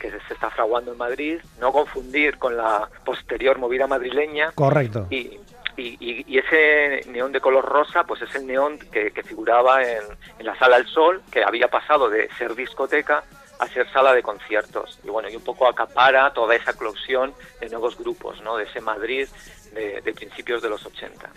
que 0.00 0.10
se, 0.10 0.18
se 0.20 0.32
está 0.32 0.48
fraguando 0.48 0.92
en 0.92 0.98
Madrid, 0.98 1.40
no 1.60 1.72
confundir 1.72 2.38
con 2.38 2.56
la 2.56 2.88
posterior 3.04 3.58
movida 3.58 3.86
madrileña. 3.86 4.52
Correcto. 4.54 5.08
Y, 5.10 5.40
y, 5.76 6.24
y, 6.26 6.38
ese 6.38 7.08
neón 7.10 7.32
de 7.32 7.40
color 7.40 7.64
rosa, 7.64 8.04
pues 8.04 8.22
es 8.22 8.34
el 8.34 8.46
neón 8.46 8.78
que, 8.78 9.10
que 9.10 9.22
figuraba 9.22 9.82
en, 9.82 10.02
en, 10.38 10.46
la 10.46 10.58
Sala 10.58 10.78
del 10.78 10.86
Sol, 10.86 11.22
que 11.30 11.44
había 11.44 11.68
pasado 11.68 12.08
de 12.08 12.28
ser 12.38 12.54
discoteca 12.54 13.24
a 13.58 13.66
ser 13.68 13.90
sala 13.90 14.14
de 14.14 14.22
conciertos. 14.22 14.98
Y 15.04 15.08
bueno, 15.08 15.28
y 15.28 15.36
un 15.36 15.42
poco 15.42 15.66
acapara 15.66 16.32
toda 16.32 16.54
esa 16.54 16.72
eclosión 16.72 17.32
de 17.60 17.68
nuevos 17.68 17.96
grupos, 17.98 18.40
¿no? 18.42 18.56
De 18.56 18.64
ese 18.64 18.80
Madrid 18.80 19.28
de, 19.74 20.00
de 20.00 20.12
principios 20.12 20.62
de 20.62 20.68
los 20.68 20.84
80. 20.84 21.30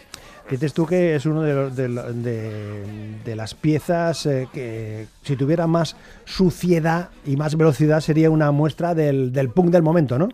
Dices 0.50 0.74
tú 0.74 0.88
que 0.88 1.15
es 1.15 1.25
uno 1.27 1.43
de, 1.43 1.69
de, 1.69 1.88
de, 2.13 3.19
de 3.24 3.36
las 3.36 3.53
piezas 3.53 4.25
eh, 4.25 4.48
que 4.51 5.05
si 5.22 5.36
tuviera 5.36 5.67
más 5.67 5.96
suciedad 6.25 7.10
y 7.24 7.38
más 7.38 7.55
velocidad 7.55 8.00
sería 8.00 8.31
una 8.31 8.51
muestra 8.51 8.96
del, 8.96 9.31
del 9.31 9.51
punk 9.51 9.69
del 9.69 9.84
momento, 9.84 10.17
¿no? 10.17 10.29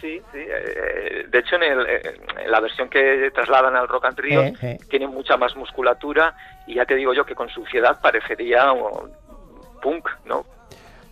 Sí, 0.00 0.22
sí. 0.32 0.38
Eh, 1.28 1.30
de 1.30 1.38
hecho, 1.38 1.56
en, 1.56 1.62
el, 1.62 1.86
en, 1.86 2.50
la 2.50 2.60
versión 2.60 2.88
que 2.88 3.30
trasladan 3.34 3.76
al 3.76 3.88
Rock 3.88 4.06
and 4.06 4.18
Rio 4.18 4.42
eh, 4.42 4.54
eh. 4.62 4.78
tiene 4.90 5.06
mucha 5.06 5.36
más 5.36 5.56
musculatura 5.56 6.34
y 6.66 6.74
ya 6.74 6.84
te 6.84 6.94
digo 6.94 7.14
yo 7.14 7.24
que 7.24 7.34
con 7.34 7.48
suciedad 7.48 8.00
parecería 8.00 8.72
un 8.72 9.10
punk, 9.82 10.08
¿no? 10.24 10.44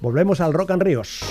Volvemos 0.01 0.41
al 0.41 0.53
Rock 0.53 0.73
and 0.73 0.83
Ríos. 0.83 1.23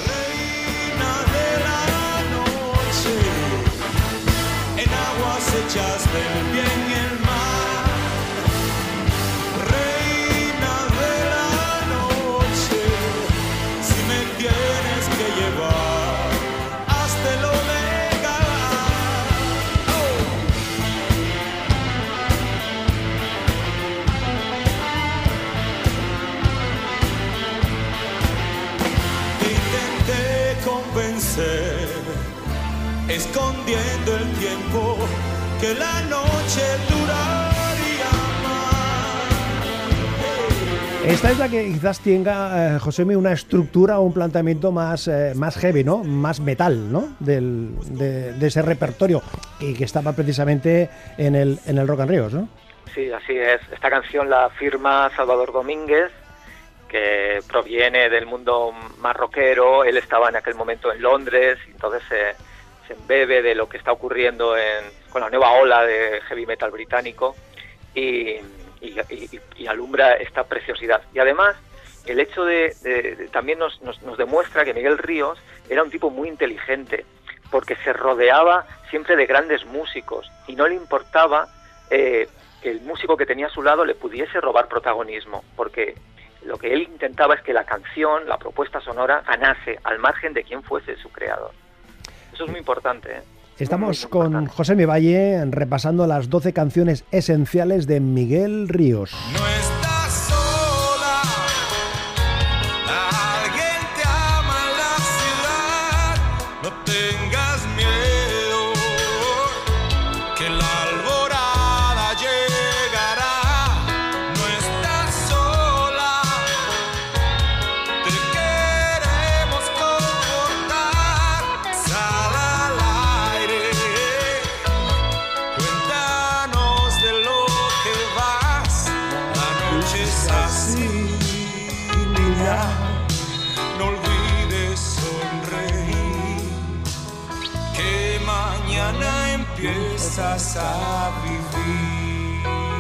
hechas 5.56 6.14
del 6.14 6.54
bien 6.54 6.75
la 41.40 41.50
que 41.50 41.66
quizás 41.66 42.00
tenga, 42.00 42.76
eh, 42.76 42.80
José, 42.80 43.04
una 43.04 43.34
estructura 43.34 44.00
o 44.00 44.04
un 44.04 44.14
planteamiento 44.14 44.72
más, 44.72 45.08
eh, 45.08 45.34
más 45.36 45.58
heavy, 45.58 45.84
¿no? 45.84 46.04
Más 46.04 46.40
metal, 46.40 46.92
¿no? 46.92 47.16
Del, 47.20 47.76
de, 47.98 48.34
de, 48.34 48.48
ese 48.48 48.62
repertorio 48.62 49.22
y 49.60 49.74
que 49.74 49.84
estaba 49.84 50.14
precisamente 50.14 50.90
en 51.18 51.36
el, 51.36 51.60
en 51.66 51.78
el 51.78 51.88
Rock 51.88 52.02
and 52.02 52.12
Ríos, 52.12 52.34
¿no? 52.34 52.48
Sí, 52.94 53.12
así 53.12 53.38
es. 53.38 53.60
Esta 53.72 53.90
canción 53.90 54.30
la 54.30 54.50
firma 54.52 55.12
Salvador 55.16 55.52
Domínguez, 55.52 56.12
que 56.88 57.42
proviene 57.48 58.10
del 58.10 58.26
mundo 58.26 58.72
más 59.00 59.16
rockero. 59.16 59.84
Él 59.84 59.98
estaba 59.98 60.30
en 60.30 60.38
aquel 60.38 60.56
momento 60.56 60.94
en 60.94 61.02
Londres, 61.02 61.58
entonces 61.68 62.02
se, 62.08 62.88
se 62.88 62.94
embebe 62.94 63.42
de 63.42 63.56
lo 63.56 63.68
que 63.68 63.78
está 63.78 63.92
ocurriendo 63.92 64.56
en, 64.56 64.86
con 65.10 65.22
la 65.22 65.30
nueva 65.30 65.52
ola 65.54 65.84
de 65.84 66.22
heavy 66.30 66.46
metal 66.46 66.72
británico 66.72 67.36
y, 67.94 68.36
y, 68.86 69.68
alumbra 69.68 70.14
esta 70.14 70.44
preciosidad. 70.44 71.02
Y 71.14 71.20
además, 71.20 71.56
el 72.06 72.20
hecho 72.20 72.46
de, 72.46 73.30
también 73.32 73.60
nos, 73.60 73.82
nos, 73.82 74.02
nos, 74.04 74.18
demuestra 74.18 74.64
que 74.64 74.74
Miguel 74.74 74.98
Ríos 74.98 75.40
era 75.70 75.84
un 75.84 75.90
tipo 75.90 76.10
muy 76.10 76.30
inteligente, 76.30 77.06
porque 77.50 77.76
se 77.78 77.94
rodeaba 77.94 78.66
siempre 78.90 79.16
de 79.16 79.26
grandes 79.26 79.66
músicos 79.66 80.30
y 80.48 80.56
no 80.56 80.68
le 80.68 80.76
importaba 80.76 81.48
eh, 81.90 82.28
que 82.62 82.72
el 82.72 82.82
músico 82.82 83.18
que 83.18 83.26
tenía 83.26 83.48
a 83.48 83.50
su 83.50 83.62
lado 83.62 83.86
le 83.86 83.96
pudiese 83.96 84.42
robar 84.42 84.68
protagonismo, 84.68 85.44
porque 85.56 85.96
lo 86.44 86.58
que 86.58 86.74
él 86.74 86.84
intentaba 86.84 87.36
es 87.36 87.42
que 87.42 87.54
la 87.54 87.64
canción, 87.64 88.28
la 88.28 88.38
propuesta 88.38 88.80
sonora, 88.82 89.24
ganase 89.26 89.80
al 89.84 90.00
margen 90.00 90.34
de 90.34 90.44
quién 90.44 90.64
fuese 90.64 90.96
su 90.98 91.12
creador. 91.12 91.52
Eso 92.34 92.46
es 92.46 92.50
muy 92.50 92.60
importante. 92.60 93.18
¿eh? 93.18 93.22
Estamos 93.58 94.06
con. 94.08 94.48
José 94.48 94.76
Mi 94.76 94.84
Valle 94.84 95.46
repasando 95.46 96.06
las 96.08 96.30
12 96.30 96.52
canciones 96.52 97.06
esenciales 97.12 97.88
de 97.88 98.02
Miguel 98.02 98.68
Ríos. 98.68 99.16
No 99.32 99.48
estás 99.48 100.14
sola, 100.28 101.22
alguien 103.40 103.80
te 103.96 104.04
ama 104.06 104.58
en 104.60 104.78
la 104.78 104.98
ciudad, 105.16 106.16
no 106.64 106.70
tengas 106.84 107.05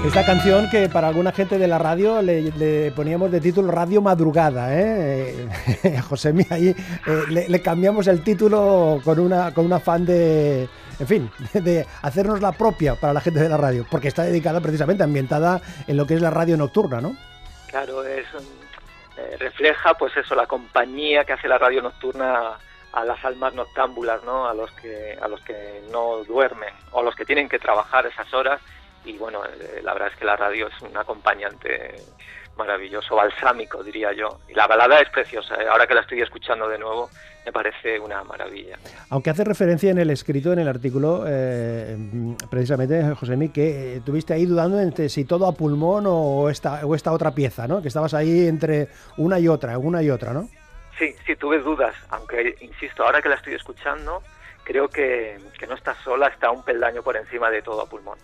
Esta 0.06 0.24
canción 0.24 0.70
que 0.70 0.88
para 0.88 1.08
alguna 1.08 1.32
gente 1.32 1.58
de 1.58 1.68
la 1.68 1.80
radio 1.80 2.22
le, 2.22 2.52
le 2.52 2.92
poníamos 2.92 3.32
de 3.32 3.42
título 3.42 3.72
Radio 3.72 4.02
Madrugada, 4.02 4.68
¿eh? 4.72 5.48
José 6.10 6.32
Mí, 6.32 6.46
ahí 6.52 6.70
eh, 6.70 6.76
le, 7.30 7.50
le, 7.50 7.62
cambiamos 7.62 8.08
el 8.08 8.24
título 8.24 9.02
con 9.04 9.20
una 9.20 9.52
con 9.52 9.66
un 9.66 9.74
afán 9.74 10.06
de, 10.06 10.70
en 11.00 11.08
fin, 11.08 11.32
de 11.54 11.86
hacernos 12.04 12.40
la 12.40 12.52
propia 12.52 12.96
para 12.96 13.14
la 13.14 13.22
gente 13.22 13.40
de 13.40 13.50
la 13.50 13.58
radio, 13.58 13.86
porque 13.90 14.08
está 14.08 14.24
dedicada 14.24 14.62
precisamente, 14.62 15.04
ambientada 15.04 15.60
en 15.88 15.98
lo 15.98 16.06
que 16.06 16.14
es 16.14 16.22
la 16.22 16.30
radio 16.30 16.56
nocturna, 16.56 17.02
¿no? 17.02 17.16
Claro, 17.68 18.06
es 18.06 18.26
eh, 19.18 19.38
refleja 19.40 19.94
pues 19.96 20.16
eso, 20.18 20.36
la 20.36 20.46
compañía 20.46 21.24
que 21.26 21.34
hace 21.34 21.48
la 21.48 21.58
radio 21.58 21.82
nocturna 21.82 22.58
a 22.96 23.04
las 23.04 23.24
almas 23.26 23.54
noctámbulas, 23.54 24.24
¿no? 24.24 24.48
A 24.48 24.54
los 24.54 24.72
que 24.72 25.18
a 25.22 25.28
los 25.28 25.42
que 25.42 25.84
no 25.92 26.24
duermen 26.24 26.74
o 26.92 27.02
a 27.02 27.04
los 27.04 27.14
que 27.14 27.26
tienen 27.26 27.50
que 27.50 27.60
trabajar 27.60 28.06
esas 28.06 28.34
horas 28.34 28.62
y 29.04 29.18
bueno, 29.18 29.44
eh, 29.46 29.82
la 29.84 29.94
verdad 29.94 30.10
es 30.12 30.18
que 30.18 30.26
la 30.26 30.36
radio 30.36 30.68
es 30.68 30.82
un 30.82 30.96
acompañante 30.98 31.96
maravilloso, 32.58 33.16
balsámico, 33.16 33.84
diría 33.84 34.14
yo. 34.14 34.40
Y 34.50 34.54
la 34.54 34.66
balada 34.66 35.00
es 35.00 35.10
preciosa, 35.10 35.56
¿eh? 35.56 35.68
ahora 35.70 35.86
que 35.86 35.94
la 35.94 36.02
estoy 36.02 36.22
escuchando 36.22 36.70
de 36.70 36.78
nuevo, 36.78 37.10
me 37.46 37.52
parece 37.52 38.00
una 38.00 38.24
maravilla. 38.24 38.80
Aunque 39.10 39.30
hace 39.30 39.44
referencia 39.44 39.92
en 39.92 40.00
el 40.00 40.10
escrito, 40.10 40.54
en 40.54 40.60
el 40.60 40.68
artículo, 40.70 41.26
eh, 41.28 41.98
precisamente, 42.50 43.14
José 43.14 43.52
que 43.54 44.02
tuviste 44.06 44.34
ahí 44.34 44.46
dudando 44.46 44.80
entre 44.80 45.10
si 45.10 45.26
todo 45.26 45.46
a 45.48 45.52
pulmón 45.52 46.06
o 46.08 46.50
esta, 46.50 46.86
o 46.86 46.96
esta 46.96 47.12
otra 47.12 47.32
pieza, 47.36 47.68
¿no? 47.68 47.82
Que 47.82 47.90
estabas 47.90 48.14
ahí 48.14 48.48
entre 48.48 48.88
una 49.18 49.38
y 49.38 49.50
otra, 49.50 49.78
una 49.78 50.02
y 50.02 50.10
otra, 50.10 50.32
¿no? 50.34 50.48
Sí, 50.98 51.16
sí, 51.26 51.36
tuve 51.36 51.60
dudas, 51.60 51.94
aunque, 52.10 52.56
insisto, 52.62 53.04
ahora 53.04 53.22
que 53.22 53.30
la 53.30 53.36
estoy 53.36 53.54
escuchando, 53.54 54.24
creo 54.64 54.88
que, 54.88 55.38
que 55.60 55.68
no 55.68 55.76
está 55.76 55.94
sola, 56.04 56.28
está 56.28 56.52
un 56.52 56.64
peldaño 56.64 57.04
por 57.04 57.18
encima 57.18 57.50
de 57.50 57.62
todo 57.62 57.82
a 57.82 57.90
pulmón. 57.90 58.18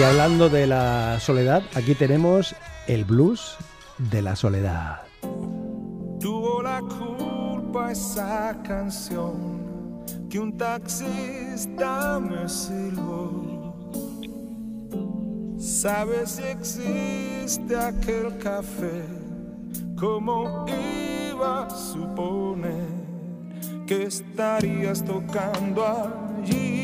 Y 0.00 0.02
hablando 0.02 0.48
de 0.48 0.66
la 0.66 1.20
soledad, 1.20 1.62
aquí 1.74 1.94
tenemos 1.94 2.56
el 2.86 3.04
blues 3.04 3.58
de 3.98 4.22
la 4.22 4.34
soledad. 4.34 5.02
Tuvo 6.18 6.62
la 6.62 6.80
culpa 6.80 7.92
esa 7.92 8.56
canción 8.62 10.02
que 10.30 10.38
un 10.38 10.56
taxista 10.56 12.18
me 12.18 12.48
silbó. 12.48 13.76
¿Sabes 15.58 16.30
si 16.30 16.44
existe 16.44 17.76
aquel 17.76 18.38
café? 18.38 19.04
¿Cómo 19.98 20.64
iba 21.30 21.66
a 21.66 21.68
suponer 21.68 22.88
que 23.86 24.04
estarías 24.04 25.04
tocando 25.04 25.84
allí? 25.86 26.79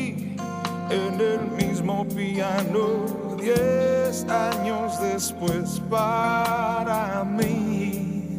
En 0.89 1.19
el 1.19 1.51
mismo 1.51 2.07
piano 2.07 3.35
diez 3.37 4.25
años 4.29 4.99
después 5.01 5.81
para 5.89 7.23
mí. 7.23 8.37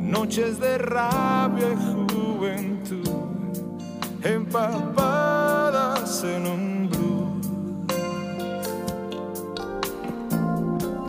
Noches 0.00 0.60
de 0.60 0.78
rabia 0.78 1.72
y 1.72 1.76
juventud 1.76 3.08
empapadas 4.22 6.22
en 6.24 6.46
un 6.46 6.90
blues. 6.90 7.48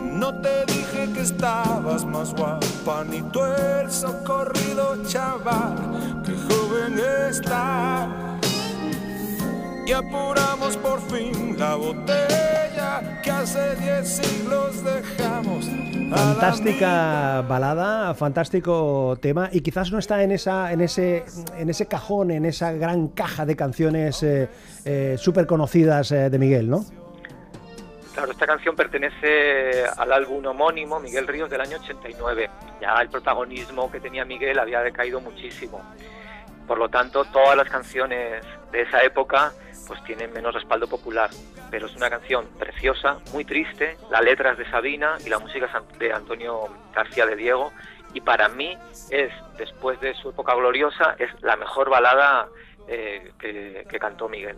No 0.02 0.40
te 0.40 0.64
dije 0.66 1.12
que 1.12 1.20
estabas 1.20 2.04
más 2.04 2.34
guapa, 2.34 3.04
ni 3.08 3.22
tú 3.30 3.44
el 3.44 3.88
socorrido 3.90 5.04
chaval, 5.06 6.22
que 6.24 6.32
joven 6.32 6.98
estás 7.28 8.31
y 9.86 9.92
apuramos 9.92 10.76
por 10.76 11.00
fin 11.00 11.58
la 11.58 11.74
botella 11.74 13.20
que 13.22 13.30
hace 13.30 13.76
diez 13.76 14.08
siglos 14.08 14.84
dejamos. 14.84 15.68
Fantástica 16.10 17.42
balada, 17.42 18.14
fantástico 18.14 19.16
tema 19.20 19.48
y 19.50 19.62
quizás 19.62 19.90
no 19.92 19.98
está 19.98 20.22
en 20.22 20.32
esa, 20.32 20.72
en 20.72 20.82
ese, 20.82 21.24
en 21.56 21.70
ese 21.70 21.86
cajón, 21.86 22.30
en 22.30 22.44
esa 22.44 22.72
gran 22.72 23.08
caja 23.08 23.46
de 23.46 23.56
canciones 23.56 24.22
eh, 24.22 24.48
eh, 24.84 25.16
súper 25.18 25.46
conocidas 25.46 26.12
eh, 26.12 26.28
de 26.28 26.38
Miguel, 26.38 26.68
¿no? 26.68 26.84
Claro, 28.12 28.30
esta 28.30 28.46
canción 28.46 28.76
pertenece 28.76 29.84
al 29.96 30.12
álbum 30.12 30.44
homónimo 30.44 31.00
Miguel 31.00 31.26
Ríos 31.26 31.48
del 31.48 31.62
año 31.62 31.78
89. 31.78 32.50
Ya 32.82 33.00
el 33.00 33.08
protagonismo 33.08 33.90
que 33.90 34.00
tenía 34.00 34.26
Miguel 34.26 34.58
había 34.58 34.80
decaído 34.80 35.18
muchísimo. 35.20 35.80
Por 36.66 36.76
lo 36.78 36.90
tanto, 36.90 37.24
todas 37.24 37.56
las 37.56 37.68
canciones 37.70 38.44
de 38.70 38.82
esa 38.82 39.02
época 39.02 39.52
pues 39.86 40.02
tienen 40.04 40.32
menos 40.32 40.54
respaldo 40.54 40.86
popular, 40.86 41.30
pero 41.70 41.86
es 41.86 41.96
una 41.96 42.10
canción 42.10 42.46
preciosa, 42.58 43.18
muy 43.32 43.44
triste, 43.44 43.96
la 44.10 44.20
letra 44.20 44.52
es 44.52 44.58
de 44.58 44.70
Sabina 44.70 45.16
y 45.24 45.28
la 45.28 45.38
música 45.38 45.66
es 45.66 45.98
de 45.98 46.12
Antonio 46.12 46.68
García 46.94 47.26
de 47.26 47.36
Diego. 47.36 47.72
Y 48.14 48.20
para 48.20 48.48
mí 48.48 48.76
es, 49.10 49.32
después 49.56 49.98
de 50.00 50.14
su 50.14 50.30
época 50.30 50.54
gloriosa, 50.54 51.16
es 51.18 51.30
la 51.42 51.56
mejor 51.56 51.88
balada 51.88 52.48
eh, 52.88 53.32
que, 53.38 53.98
cantó 53.98 54.28
Miguel. 54.28 54.56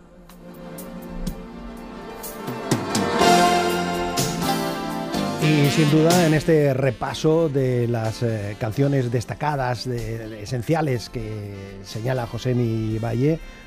Y 5.41 5.69
sin 5.69 5.91
duda 5.91 6.25
en 6.25 6.33
este 6.33 6.73
repaso 6.73 7.49
de 7.49 7.87
las 7.87 8.23
eh, 8.23 8.57
canciones 8.59 9.11
destacadas, 9.11 9.85
esenciales 9.85 11.09
que 11.09 11.77
señala 11.83 12.25
José 12.25 12.55
Mi 12.55 12.97
Valle, 12.97 13.39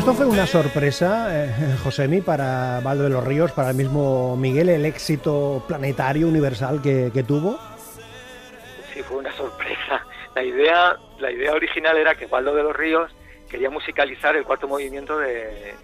Esto 0.00 0.14
fue 0.14 0.24
una 0.24 0.46
sorpresa, 0.46 1.28
eh, 1.30 1.76
Josemi, 1.84 2.22
para 2.22 2.80
Valdo 2.80 3.04
de 3.04 3.10
los 3.10 3.22
Ríos, 3.22 3.52
para 3.52 3.68
el 3.68 3.76
mismo 3.76 4.34
Miguel, 4.34 4.70
el 4.70 4.86
éxito 4.86 5.62
planetario, 5.68 6.26
universal 6.26 6.80
que, 6.80 7.22
tuvo. 7.22 7.58
Sí, 8.94 9.02
fue 9.02 9.18
una 9.18 9.30
sorpresa. 9.32 10.06
La 10.34 10.42
idea, 10.42 10.96
la 11.18 11.30
idea 11.30 11.52
original 11.52 11.98
era 11.98 12.14
que 12.14 12.24
Valdo 12.24 12.54
de 12.54 12.62
los 12.62 12.74
Ríos 12.74 13.14
quería 13.50 13.68
musicalizar 13.68 14.34
el 14.36 14.44
cuarto 14.44 14.66
movimiento 14.66 15.18
de, 15.18 15.74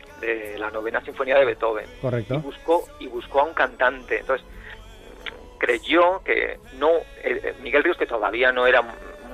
la 0.56 0.70
novena 0.70 1.02
sinfonía 1.02 1.38
de 1.38 1.44
Beethoven. 1.44 1.86
Correcto. 2.00 2.36
Y 2.36 2.38
buscó, 2.38 2.84
y 2.98 3.08
buscó 3.08 3.40
a 3.40 3.44
un 3.44 3.52
cantante. 3.52 4.20
Entonces, 4.20 4.46
creyó 5.58 6.22
que 6.24 6.58
no, 6.78 6.88
Miguel 7.62 7.84
Ríos, 7.84 7.98
que 7.98 8.06
todavía 8.06 8.50
no 8.50 8.66
era 8.66 8.80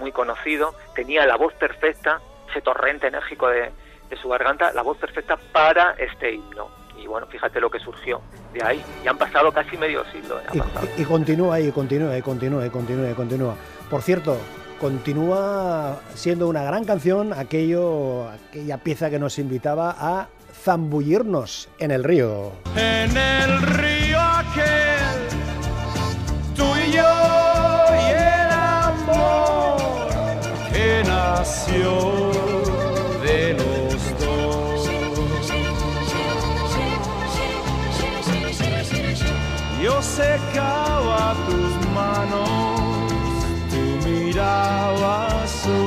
muy 0.00 0.10
conocido, 0.10 0.74
tenía 0.96 1.24
la 1.24 1.36
voz 1.36 1.54
perfecta, 1.54 2.20
ese 2.50 2.62
torrente 2.62 3.06
enérgico 3.06 3.46
de, 3.46 3.70
de 4.12 4.18
su 4.18 4.28
garganta 4.28 4.72
la 4.72 4.82
voz 4.82 4.98
perfecta 4.98 5.38
para 5.52 5.92
este 5.92 6.34
himno. 6.34 6.68
Y 7.02 7.06
bueno, 7.06 7.26
fíjate 7.26 7.60
lo 7.60 7.70
que 7.70 7.78
surgió 7.80 8.20
de 8.52 8.62
ahí. 8.62 8.84
Y 9.02 9.08
han 9.08 9.16
pasado 9.16 9.50
casi 9.50 9.76
medio 9.78 10.04
siglo. 10.12 10.38
¿eh? 10.38 10.62
Y, 10.98 11.04
continúa 11.04 11.58
y 11.58 11.72
continúa 11.72 12.16
y 12.16 12.20
continúa 12.20 12.66
y 12.66 12.70
continúa 12.70 13.10
y 13.10 13.14
continúa. 13.14 13.54
Por 13.88 14.02
cierto, 14.02 14.36
continúa 14.78 15.98
siendo 16.14 16.46
una 16.46 16.62
gran 16.62 16.84
canción 16.84 17.32
aquello, 17.32 18.28
aquella 18.28 18.76
pieza 18.78 19.08
que 19.08 19.18
nos 19.18 19.38
invitaba 19.38 19.96
a 19.98 20.28
zambullirnos 20.62 21.70
en 21.78 21.90
el 21.90 22.04
río. 22.04 22.52
En 22.76 23.16
el 23.16 23.62
río 23.62 23.91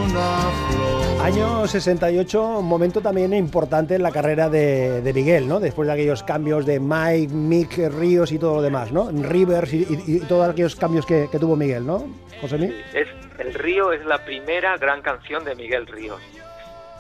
una 0.06 0.52
flor. 0.70 1.22
Año 1.26 1.68
68, 1.68 2.60
un 2.60 2.66
momento 2.66 3.02
también 3.02 3.34
importante 3.34 3.96
en 3.96 4.04
la 4.04 4.12
carrera 4.12 4.48
de, 4.48 5.12
Miguel, 5.14 5.48
¿no? 5.48 5.60
Después 5.60 5.88
de 5.88 5.94
aquellos 5.94 6.22
cambios 6.22 6.66
de 6.66 6.80
Mike, 6.80 7.34
Mick, 7.34 7.78
Ríos 7.90 8.32
y 8.32 8.38
todo 8.38 8.58
lo 8.58 8.62
demás, 8.62 8.92
¿no? 8.92 9.10
Rivers 9.12 9.74
y, 9.74 10.20
todos 10.28 10.48
aquellos 10.50 10.76
cambios 10.76 11.06
que, 11.06 11.28
tuvo 11.40 11.56
Miguel, 11.56 11.86
¿no? 11.86 12.06
José 12.42 12.74
Es, 12.94 13.08
el 13.40 13.54
Río 13.56 13.92
es 13.92 14.06
la 14.06 14.24
primera 14.24 14.78
gran 14.78 15.02
canción 15.02 15.44
de 15.44 15.56
Miguel 15.56 15.88
Ríos. 15.88 16.22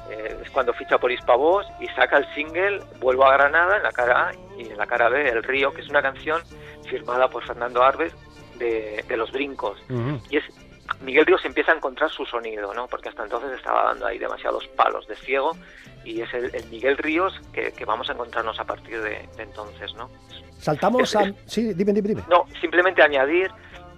Eh, 0.09 0.37
es 0.43 0.49
cuando 0.49 0.73
ficha 0.73 0.97
por 0.97 1.11
Hispavoz 1.11 1.65
y 1.79 1.87
saca 1.87 2.17
el 2.17 2.25
single 2.33 2.79
Vuelvo 2.99 3.25
a 3.25 3.33
Granada 3.33 3.77
en 3.77 3.83
la 3.83 3.91
cara 3.91 4.29
A 4.29 4.31
y 4.57 4.69
en 4.69 4.77
la 4.77 4.87
cara 4.87 5.09
B 5.09 5.29
El 5.29 5.43
Río, 5.43 5.71
que 5.73 5.81
es 5.81 5.89
una 5.89 6.01
canción 6.01 6.41
firmada 6.89 7.27
por 7.27 7.43
Fernando 7.45 7.83
Arbes, 7.83 8.13
de, 8.57 9.03
Los 9.15 9.31
Brincos. 9.31 9.77
Y 10.29 10.37
es 10.37 10.43
Miguel 11.01 11.25
Ríos 11.25 11.43
empieza 11.45 11.71
a 11.71 11.75
encontrar 11.75 12.09
su 12.09 12.25
sonido, 12.25 12.73
¿no? 12.73 12.87
Porque 12.87 13.09
hasta 13.09 13.23
entonces 13.23 13.51
estaba 13.51 13.85
dando 13.85 14.05
ahí 14.05 14.17
demasiados 14.17 14.67
palos 14.69 15.07
de 15.07 15.15
ciego 15.15 15.55
y 16.03 16.21
es 16.21 16.33
el, 16.33 16.51
Miguel 16.69 16.97
Ríos 16.97 17.39
que, 17.51 17.73
vamos 17.85 18.09
a 18.09 18.13
encontrarnos 18.13 18.59
a 18.59 18.63
partir 18.63 19.01
de, 19.01 19.27
entonces, 19.37 19.93
¿no? 19.95 20.09
Saltamos 20.59 21.15
a... 21.15 21.31
Sí, 21.45 21.73
dime, 21.73 21.93
dime, 21.93 22.09
dime. 22.09 22.23
No, 22.29 22.45
simplemente 22.61 23.01
añadir 23.01 23.51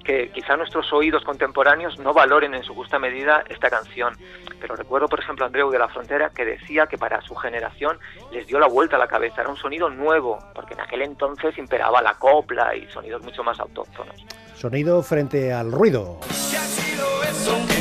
que 0.08 0.32
quizá 0.32 0.56
nuestros 0.56 0.92
oídos 0.94 1.24
contemporáneos 1.26 2.00
no 2.00 2.14
valoren 2.14 2.54
en 2.54 2.64
su 2.64 2.74
justa 2.74 2.98
medida 2.98 3.44
esta 3.50 3.70
canción. 3.70 4.16
Pero 4.62 4.78
recuerdo, 4.78 5.10
por 5.10 5.20
ejemplo, 5.20 5.44
a 5.44 5.48
Andreu 5.48 5.70
de 5.70 5.80
la 5.80 5.90
Frontera 5.90 6.30
que 6.30 6.46
decía 6.46 6.88
que 6.88 6.98
para 6.98 7.22
su 7.22 7.36
generación 7.36 8.00
les 8.32 8.48
dio 8.48 8.58
la 8.58 8.68
vuelta 8.68 8.96
a 8.96 9.00
la 9.00 9.08
cabeza. 9.08 9.42
Era 9.42 9.50
un 9.50 9.58
sonido 9.58 9.90
nuevo, 9.90 10.40
porque 10.56 10.76
en 10.76 10.80
aquel 10.80 11.02
entonces 11.02 11.58
imperaba 11.58 12.02
la 12.02 12.14
copla 12.14 12.74
y 12.74 12.88
sonidos 12.88 13.22
mucho 13.22 13.44
más 13.44 13.60
autóctonos. 13.60 14.16
Sonido 14.56 15.04
frente 15.04 15.52
al 15.52 15.74
ruido. 15.74 16.20
¿Qué 16.50 16.57
ha 17.48 17.77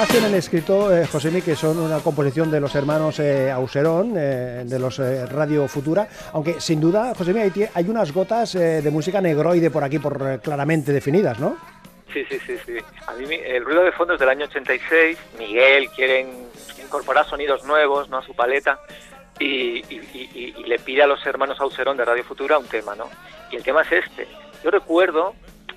Señalaste 0.00 0.18
en 0.26 0.32
el 0.32 0.38
escrito, 0.38 0.96
eh, 0.96 1.06
Josemi, 1.06 1.42
que 1.42 1.54
son 1.54 1.78
una 1.78 1.98
composición 1.98 2.50
de 2.50 2.58
los 2.58 2.74
hermanos 2.74 3.18
eh, 3.20 3.50
Auserón, 3.50 4.14
eh, 4.16 4.62
de 4.64 4.78
los 4.78 4.98
eh, 4.98 5.26
Radio 5.26 5.68
Futura, 5.68 6.08
aunque 6.32 6.58
sin 6.58 6.80
duda, 6.80 7.12
Josemi, 7.14 7.40
hay, 7.40 7.68
hay 7.74 7.84
unas 7.86 8.10
gotas 8.10 8.54
de 8.54 8.90
música 8.90 9.20
negroide 9.20 9.70
por 9.70 9.84
aquí, 9.84 9.98
por 9.98 10.40
claramente 10.40 10.90
definidas, 10.92 11.38
¿no? 11.38 11.58
Sí, 12.14 12.24
sí, 12.30 12.38
sí, 12.46 12.56
sí. 12.64 12.78
El 13.44 13.62
ruido 13.62 13.84
de 13.84 13.92
fondo 13.92 14.14
es 14.14 14.20
del 14.20 14.30
año 14.30 14.46
86. 14.46 15.18
Miguel 15.38 15.90
quiere 15.90 16.20
in- 16.20 16.46
incorporar 16.82 17.26
sonidos 17.28 17.62
nuevos 17.64 18.08
¿no? 18.08 18.16
a 18.18 18.22
su 18.24 18.34
paleta 18.34 18.78
y, 19.38 19.84
y- 19.84 20.64
le 20.66 20.78
pide 20.78 21.02
a 21.02 21.06
los 21.06 21.24
hermanos 21.26 21.60
Auserón 21.60 21.98
de 21.98 22.06
Radio 22.06 22.24
Futura 22.24 22.56
un 22.58 22.66
tema, 22.66 22.94
¿no? 22.96 23.04
Y 23.52 23.56
el 23.56 23.62
tema 23.62 23.82
es 23.82 23.92
este. 23.92 24.26
Yo 24.64 24.70
recuerdo 24.70 25.34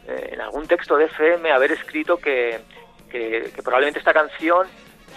en 0.07 0.39
algún 0.39 0.65
texto 0.65 0.95
de 0.95 1.05
FM 1.05 1.51
haber 1.51 1.73
escrito 1.73 2.17
que, 2.17 2.59
que- 3.13 3.61
probablemente 3.63 3.99
esta 3.99 4.13
canción, 4.13 4.67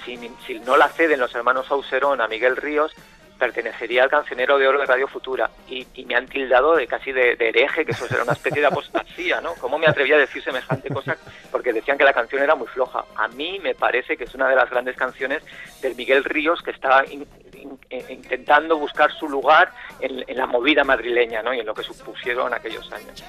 si, 0.05 0.19
no 0.61 0.77
la 0.77 0.89
ceden 0.89 1.19
los 1.19 1.35
hermanos 1.35 1.71
Auserón 1.71 2.21
a 2.21 2.29
Miguel 2.29 2.57
Ríos, 2.57 2.93
pertenecería 3.39 4.03
al 4.03 4.11
cancionero 4.11 4.59
de 4.59 4.67
oro 4.67 4.79
de 4.79 4.87
Radio 4.87 5.09
Futura 5.09 5.51
y, 5.69 5.87
me 6.07 6.15
han 6.15 6.27
tildado 6.27 6.77
de 6.77 6.87
casi 6.87 7.13
de, 7.13 7.33
hereje, 7.39 7.85
que 7.85 7.93
eso 7.93 8.07
será 8.07 8.23
una 8.23 8.33
especie 8.33 8.61
de 8.61 8.67
apostasía, 8.67 9.41
¿no? 9.41 9.55
¿Cómo 9.55 9.79
me 9.79 9.87
atreví 9.87 10.13
a 10.13 10.19
decir 10.19 10.43
semejante 10.43 10.89
cosa? 10.89 11.17
Porque 11.51 11.73
decían 11.73 11.99
que 11.99 12.05
la 12.05 12.13
canción 12.13 12.43
era 12.43 12.55
muy 12.55 12.67
floja. 12.69 13.05
A 13.17 13.29
mí 13.29 13.59
me 13.63 13.75
parece 13.75 14.17
que 14.17 14.25
es 14.25 14.35
una 14.35 14.49
de 14.49 14.57
las 14.57 14.71
grandes 14.71 14.97
canciones 14.97 15.43
del 15.83 15.95
Miguel 15.97 16.25
Ríos 16.25 16.63
que 16.63 16.71
está 16.71 17.05
eh, 17.05 18.05
intentando 18.09 18.79
buscar 18.79 19.11
su 19.13 19.29
lugar 19.29 19.73
en, 20.01 20.25
en 20.27 20.37
la 20.37 20.47
movida 20.47 20.85
madrileña, 20.85 21.43
¿no? 21.43 21.53
Y 21.53 21.61
en 21.61 21.67
lo 21.67 21.75
que 21.75 21.83
supusieron 21.83 22.55
aquellos 22.55 22.91
años. 22.93 23.23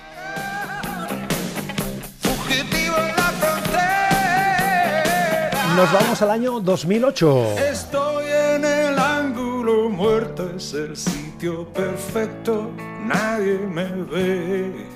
Frontera. 2.48 3.17
Nos 5.78 5.94
vamos 5.94 6.20
al 6.24 6.32
año 6.32 6.60
2008. 6.60 7.56
Estoy 7.70 8.26
en 8.26 8.66
el 8.66 8.98
ángulo 8.98 9.90
muerto, 9.90 10.50
es 10.58 10.74
el 10.74 10.98
sitio 10.98 11.72
perfecto, 11.72 12.72
nadie 13.06 13.60
me 13.60 13.86
ve. 13.86 14.88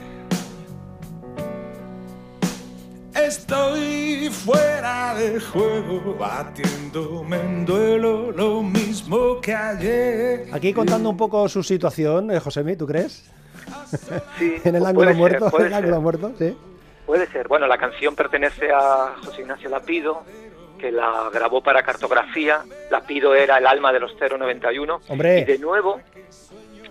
Estoy 3.14 4.32
fuera 4.32 5.14
de 5.14 5.40
juego, 5.40 6.16
batiéndome 6.20 7.40
en 7.40 7.64
duelo, 7.64 8.32
lo 8.32 8.64
mismo 8.64 9.40
que 9.40 9.54
ayer. 9.54 10.48
Aquí 10.52 10.74
contando 10.74 11.12
un 11.12 11.18
poco 11.18 11.48
su 11.48 11.62
situación, 11.62 12.32
eh, 12.32 12.40
Josemi, 12.40 12.76
¿tú 12.76 12.88
crees? 12.88 13.30
Sí, 14.40 14.56
En 14.64 14.74
el 14.78 14.82
puede 14.82 14.88
ángulo 14.90 15.08
ser, 15.10 15.16
muerto, 15.16 15.52
puede 15.52 15.68
en 15.68 15.74
el 15.74 15.78
ángulo 15.78 15.96
ser. 15.98 16.02
muerto, 16.02 16.32
sí. 16.40 16.58
Puede 17.06 17.28
ser. 17.28 17.48
Bueno, 17.48 17.68
la 17.68 17.78
canción 17.78 18.16
pertenece 18.16 18.72
a 18.72 19.16
José 19.24 19.42
Ignacio 19.42 19.70
Lapido, 19.70 20.24
que 20.82 20.92
la 20.92 21.30
grabó 21.32 21.62
para 21.62 21.84
cartografía. 21.84 22.64
Lapido 22.90 23.36
era 23.36 23.58
el 23.60 23.68
alma 23.68 23.94
de 23.94 24.00
los 24.00 24.14
091. 24.20 25.02
Hombre. 25.08 25.40
Y 25.40 25.46
de 25.46 25.58
nuevo, 25.60 26.02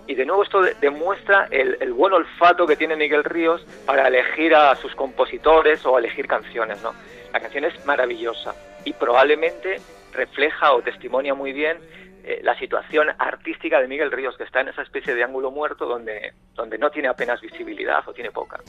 y 0.06 0.14
de 0.14 0.24
nuevo 0.24 0.44
esto 0.44 0.62
de- 0.62 0.74
demuestra 0.80 1.48
el, 1.50 1.76
el 1.80 1.92
buen 1.92 2.12
olfato 2.12 2.66
que 2.66 2.76
tiene 2.76 2.94
Miguel 2.96 3.24
Ríos 3.24 3.66
para 3.84 4.06
elegir 4.08 4.54
a 4.54 4.74
sus 4.76 4.94
compositores 4.94 5.84
o 5.84 5.98
elegir 5.98 6.26
canciones, 6.28 6.80
¿no? 6.82 6.94
La 7.32 7.40
canción 7.40 7.64
es 7.64 7.84
maravillosa 7.84 8.54
y 8.84 8.92
probablemente 8.92 9.80
refleja 10.12 10.72
o 10.72 10.82
testimonia 10.82 11.34
muy 11.34 11.52
bien 11.52 11.78
eh, 12.24 12.40
la 12.42 12.58
situación 12.58 13.08
artística 13.18 13.80
de 13.80 13.88
Miguel 13.88 14.10
Ríos, 14.10 14.36
que 14.36 14.44
está 14.44 14.60
en 14.60 14.68
esa 14.68 14.82
especie 14.82 15.14
de 15.14 15.24
ángulo 15.24 15.50
muerto 15.50 15.86
donde, 15.86 16.32
donde 16.54 16.78
no 16.78 16.90
tiene 16.90 17.08
apenas 17.08 17.40
visibilidad 17.40 18.06
o 18.06 18.12
tiene 18.12 18.30
poca. 18.30 18.60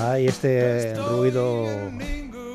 Hay 0.00 0.26
este 0.26 0.94
ruido 0.94 1.66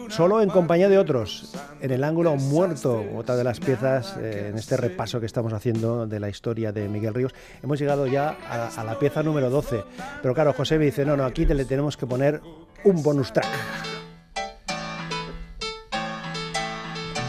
solo 0.09 0.41
en 0.41 0.49
compañía 0.49 0.89
de 0.89 0.97
otros. 0.97 1.53
En 1.81 1.91
el 1.91 2.03
ángulo 2.03 2.35
muerto, 2.35 3.05
otra 3.15 3.35
de 3.35 3.43
las 3.43 3.59
piezas 3.59 4.17
eh, 4.17 4.49
en 4.49 4.57
este 4.57 4.75
repaso 4.75 5.19
que 5.19 5.25
estamos 5.25 5.53
haciendo 5.53 6.05
de 6.07 6.19
la 6.19 6.29
historia 6.29 6.71
de 6.71 6.89
Miguel 6.89 7.13
Ríos. 7.13 7.33
Hemos 7.63 7.79
llegado 7.79 8.07
ya 8.07 8.35
a, 8.49 8.67
a 8.67 8.83
la 8.83 8.97
pieza 8.99 9.23
número 9.23 9.49
12. 9.49 9.83
Pero 10.21 10.33
claro, 10.33 10.53
José 10.53 10.77
me 10.77 10.85
dice, 10.85 11.05
no, 11.05 11.15
no, 11.15 11.25
aquí 11.25 11.45
te 11.45 11.53
le 11.53 11.65
tenemos 11.65 11.95
que 11.95 12.05
poner 12.05 12.41
un 12.83 13.03
bonus 13.03 13.31
track. 13.31 13.47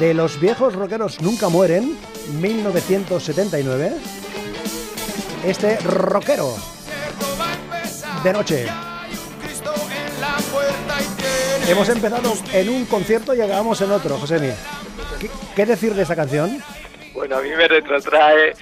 De 0.01 0.15
los 0.15 0.41
viejos 0.41 0.75
rockeros 0.75 1.21
nunca 1.21 1.51
mueren, 1.51 1.95
1979. 2.41 3.93
Este 5.45 5.79
rockero 5.79 6.55
de 8.23 8.33
noche. 8.33 8.67
Hemos 11.69 11.89
empezado 11.89 12.35
en 12.53 12.69
un 12.69 12.85
concierto 12.87 13.35
y 13.35 13.41
acabamos 13.41 13.81
en 13.81 13.93
otro, 13.93 14.19
Josemi. 14.19 14.51
¿Qué, 15.19 15.31
qué 15.55 15.67
decir 15.67 15.95
de 15.95 16.03
esa 16.03 16.17
canción? 16.17 16.63
Bueno, 17.15 17.37
a 17.37 17.43
mí 17.43 17.51
me 17.51 17.69
retrotrae 17.69 18.55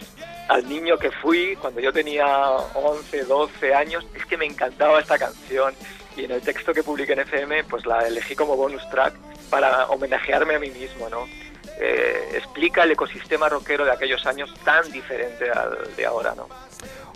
al 0.49 0.69
niño 0.69 0.99
que 0.99 1.11
fui 1.11 1.57
cuando 1.57 1.81
yo 1.81 1.93
tenía 1.93 2.27
11, 2.75 3.25
12 3.25 3.75
años. 3.75 4.07
Es 4.15 4.25
que 4.27 4.37
me 4.37 4.47
encantaba 4.47 5.01
esta 5.01 5.19
canción 5.19 5.75
y 6.17 6.25
en 6.25 6.33
el 6.33 6.43
texto 6.43 6.75
que 6.75 6.83
publiqué 6.83 7.13
en 7.13 7.21
FM 7.21 7.65
pues 7.65 7.87
la 7.87 8.07
elegí 8.07 8.35
como 8.35 8.57
bonus 8.57 8.83
track 8.91 9.15
para 9.51 9.87
homenajearme 9.87 10.57
a 10.57 10.59
mí 10.59 10.71
mismo, 10.71 11.09
¿no? 11.09 11.27
Eh, 11.81 12.31
explica 12.35 12.83
el 12.83 12.93
ecosistema 12.93 13.49
rockero 13.49 13.85
de 13.85 13.93
aquellos 13.93 14.25
años 14.27 14.53
tan 14.65 14.91
diferente 14.91 15.51
al 15.51 15.95
de 15.97 16.07
ahora, 16.07 16.35
¿no? 16.35 16.49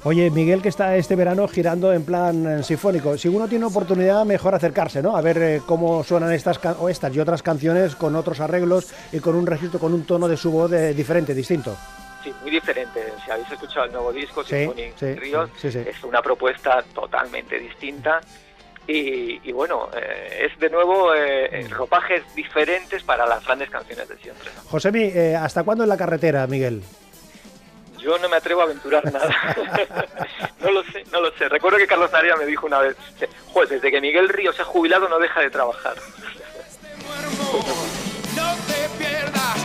Oye, 0.05 0.31
Miguel 0.31 0.62
que 0.62 0.68
está 0.68 0.96
este 0.96 1.14
verano 1.14 1.46
girando 1.46 1.92
en 1.92 2.05
plan 2.05 2.59
eh, 2.59 2.62
sinfónico. 2.64 3.16
Si 3.16 3.29
uno 3.29 3.46
tiene 3.46 3.66
oportunidad, 3.66 4.25
mejor 4.25 4.53
acercarse, 4.53 5.01
¿no? 5.01 5.16
A 5.16 5.20
ver 5.20 5.38
eh, 5.38 5.62
cómo 5.64 6.03
suenan 6.03 6.33
estas 6.33 6.59
o 6.81 6.88
estas 6.88 7.14
y 7.14 7.20
otras 7.20 7.40
canciones 7.40 7.94
con 7.94 8.16
otros 8.16 8.40
arreglos 8.40 8.92
y 9.12 9.20
con 9.20 9.37
un 9.37 9.46
registro, 9.46 9.79
con 9.79 9.94
un 9.94 10.05
tono 10.05 10.27
de 10.27 10.37
su 10.37 10.51
voz 10.51 10.72
eh, 10.72 10.92
diferente, 10.92 11.35
distinto. 11.35 11.77
Sí, 12.25 12.35
muy 12.42 12.51
diferente. 12.51 13.12
Si 13.25 13.31
habéis 13.31 13.51
escuchado 13.53 13.87
el 13.87 13.92
nuevo 13.92 14.12
disco, 14.12 14.42
Sí, 14.42 14.68
sí, 14.96 15.14
Ríos, 15.14 15.51
es 15.64 16.03
una 16.03 16.20
propuesta 16.20 16.83
totalmente 16.92 17.59
distinta. 17.61 18.20
Y, 18.87 19.40
y 19.49 19.53
bueno, 19.53 19.88
eh, 19.95 20.49
es 20.51 20.59
de 20.59 20.68
nuevo 20.68 21.14
eh, 21.14 21.47
eh, 21.53 21.68
ropajes 21.68 22.23
diferentes 22.35 23.03
para 23.05 23.25
las 23.27 23.45
grandes 23.45 23.71
canciones 23.71 24.09
de 24.09 24.16
siempre. 24.18 24.51
¿no? 24.57 24.62
Josemi, 24.71 25.05
eh, 25.05 25.37
¿hasta 25.37 25.62
cuándo 25.62 25.85
en 25.85 25.88
la 25.88 25.97
carretera, 25.97 26.47
Miguel? 26.49 26.83
Yo 27.99 28.18
no 28.18 28.29
me 28.29 28.37
atrevo 28.37 28.62
a 28.62 28.64
aventurar 28.64 29.05
nada. 29.12 29.31
no 30.61 30.71
lo 30.73 30.83
sé, 30.85 31.05
no 31.12 31.21
lo 31.21 31.31
sé. 31.38 31.49
Recuerdo 31.49 31.79
que 31.79 31.87
Carlos 31.87 32.11
Narea 32.11 32.35
me 32.35 32.47
dijo 32.47 32.66
una 32.66 32.81
vez, 32.81 32.97
Joder, 33.53 33.68
desde 33.68 33.92
que 33.92 34.01
Miguel 34.01 34.29
Ríos 34.29 34.57
se 34.57 34.62
ha 34.62 34.64
jubilado 34.64 35.09
no 35.09 35.21
deja 35.21 35.40
de 35.40 35.51
trabajar. 35.51 35.95
muermo. 37.07 37.64
No 38.35 38.57
te 38.66 38.88
pierdas, 38.99 39.57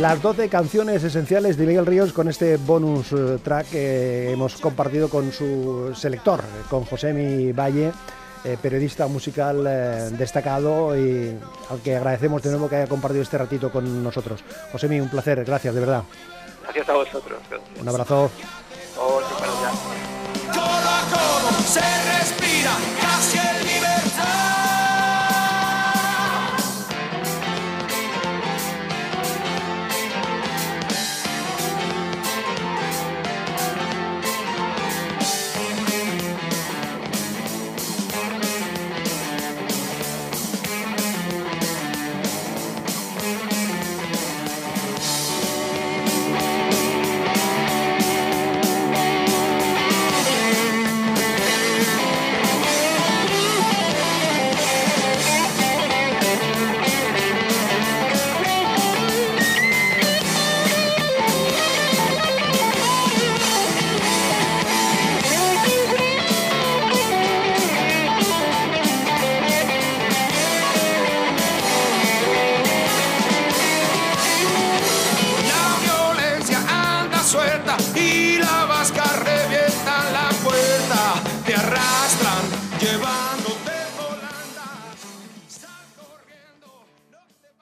Las 0.00 0.20
12 0.20 0.48
canciones 0.50 1.04
esenciales 1.04 1.56
de 1.56 1.64
Miguel 1.64 1.86
Ríos 1.86 2.12
con 2.12 2.28
este 2.28 2.58
bonus 2.58 3.12
eh, 3.12 3.38
track 3.42 3.70
que 3.70 4.30
hemos 4.30 4.60
compartido 4.60 5.08
con 5.08 5.32
su 5.32 5.94
selector, 5.96 6.42
con 6.68 6.84
Josemi 6.84 7.52
Valle, 7.52 7.92
eh, 8.44 8.58
periodista 8.60 9.06
musical 9.06 9.64
eh, 9.66 10.10
destacado 10.18 10.94
y 10.98 11.38
al 11.70 11.80
que 11.80 11.96
agradecemos 11.96 12.42
de 12.42 12.50
nuevo 12.50 12.68
que 12.68 12.76
haya 12.76 12.88
compartido 12.88 13.22
este 13.22 13.38
ratito 13.38 13.72
con 13.72 14.04
nosotros. 14.04 14.44
Josemi, 14.70 15.00
un 15.00 15.08
placer, 15.08 15.42
gracias, 15.46 15.74
de 15.74 15.80
verdad. 15.80 16.02
Gracias 16.62 16.86
a 16.90 16.92
vosotros. 16.92 17.38
Gracias. 17.48 17.80
Un 17.80 17.88
abrazo. 17.88 18.30
Oh, 18.98 19.20
a 19.20 19.22
se 21.62 21.80
respira. 21.80 23.05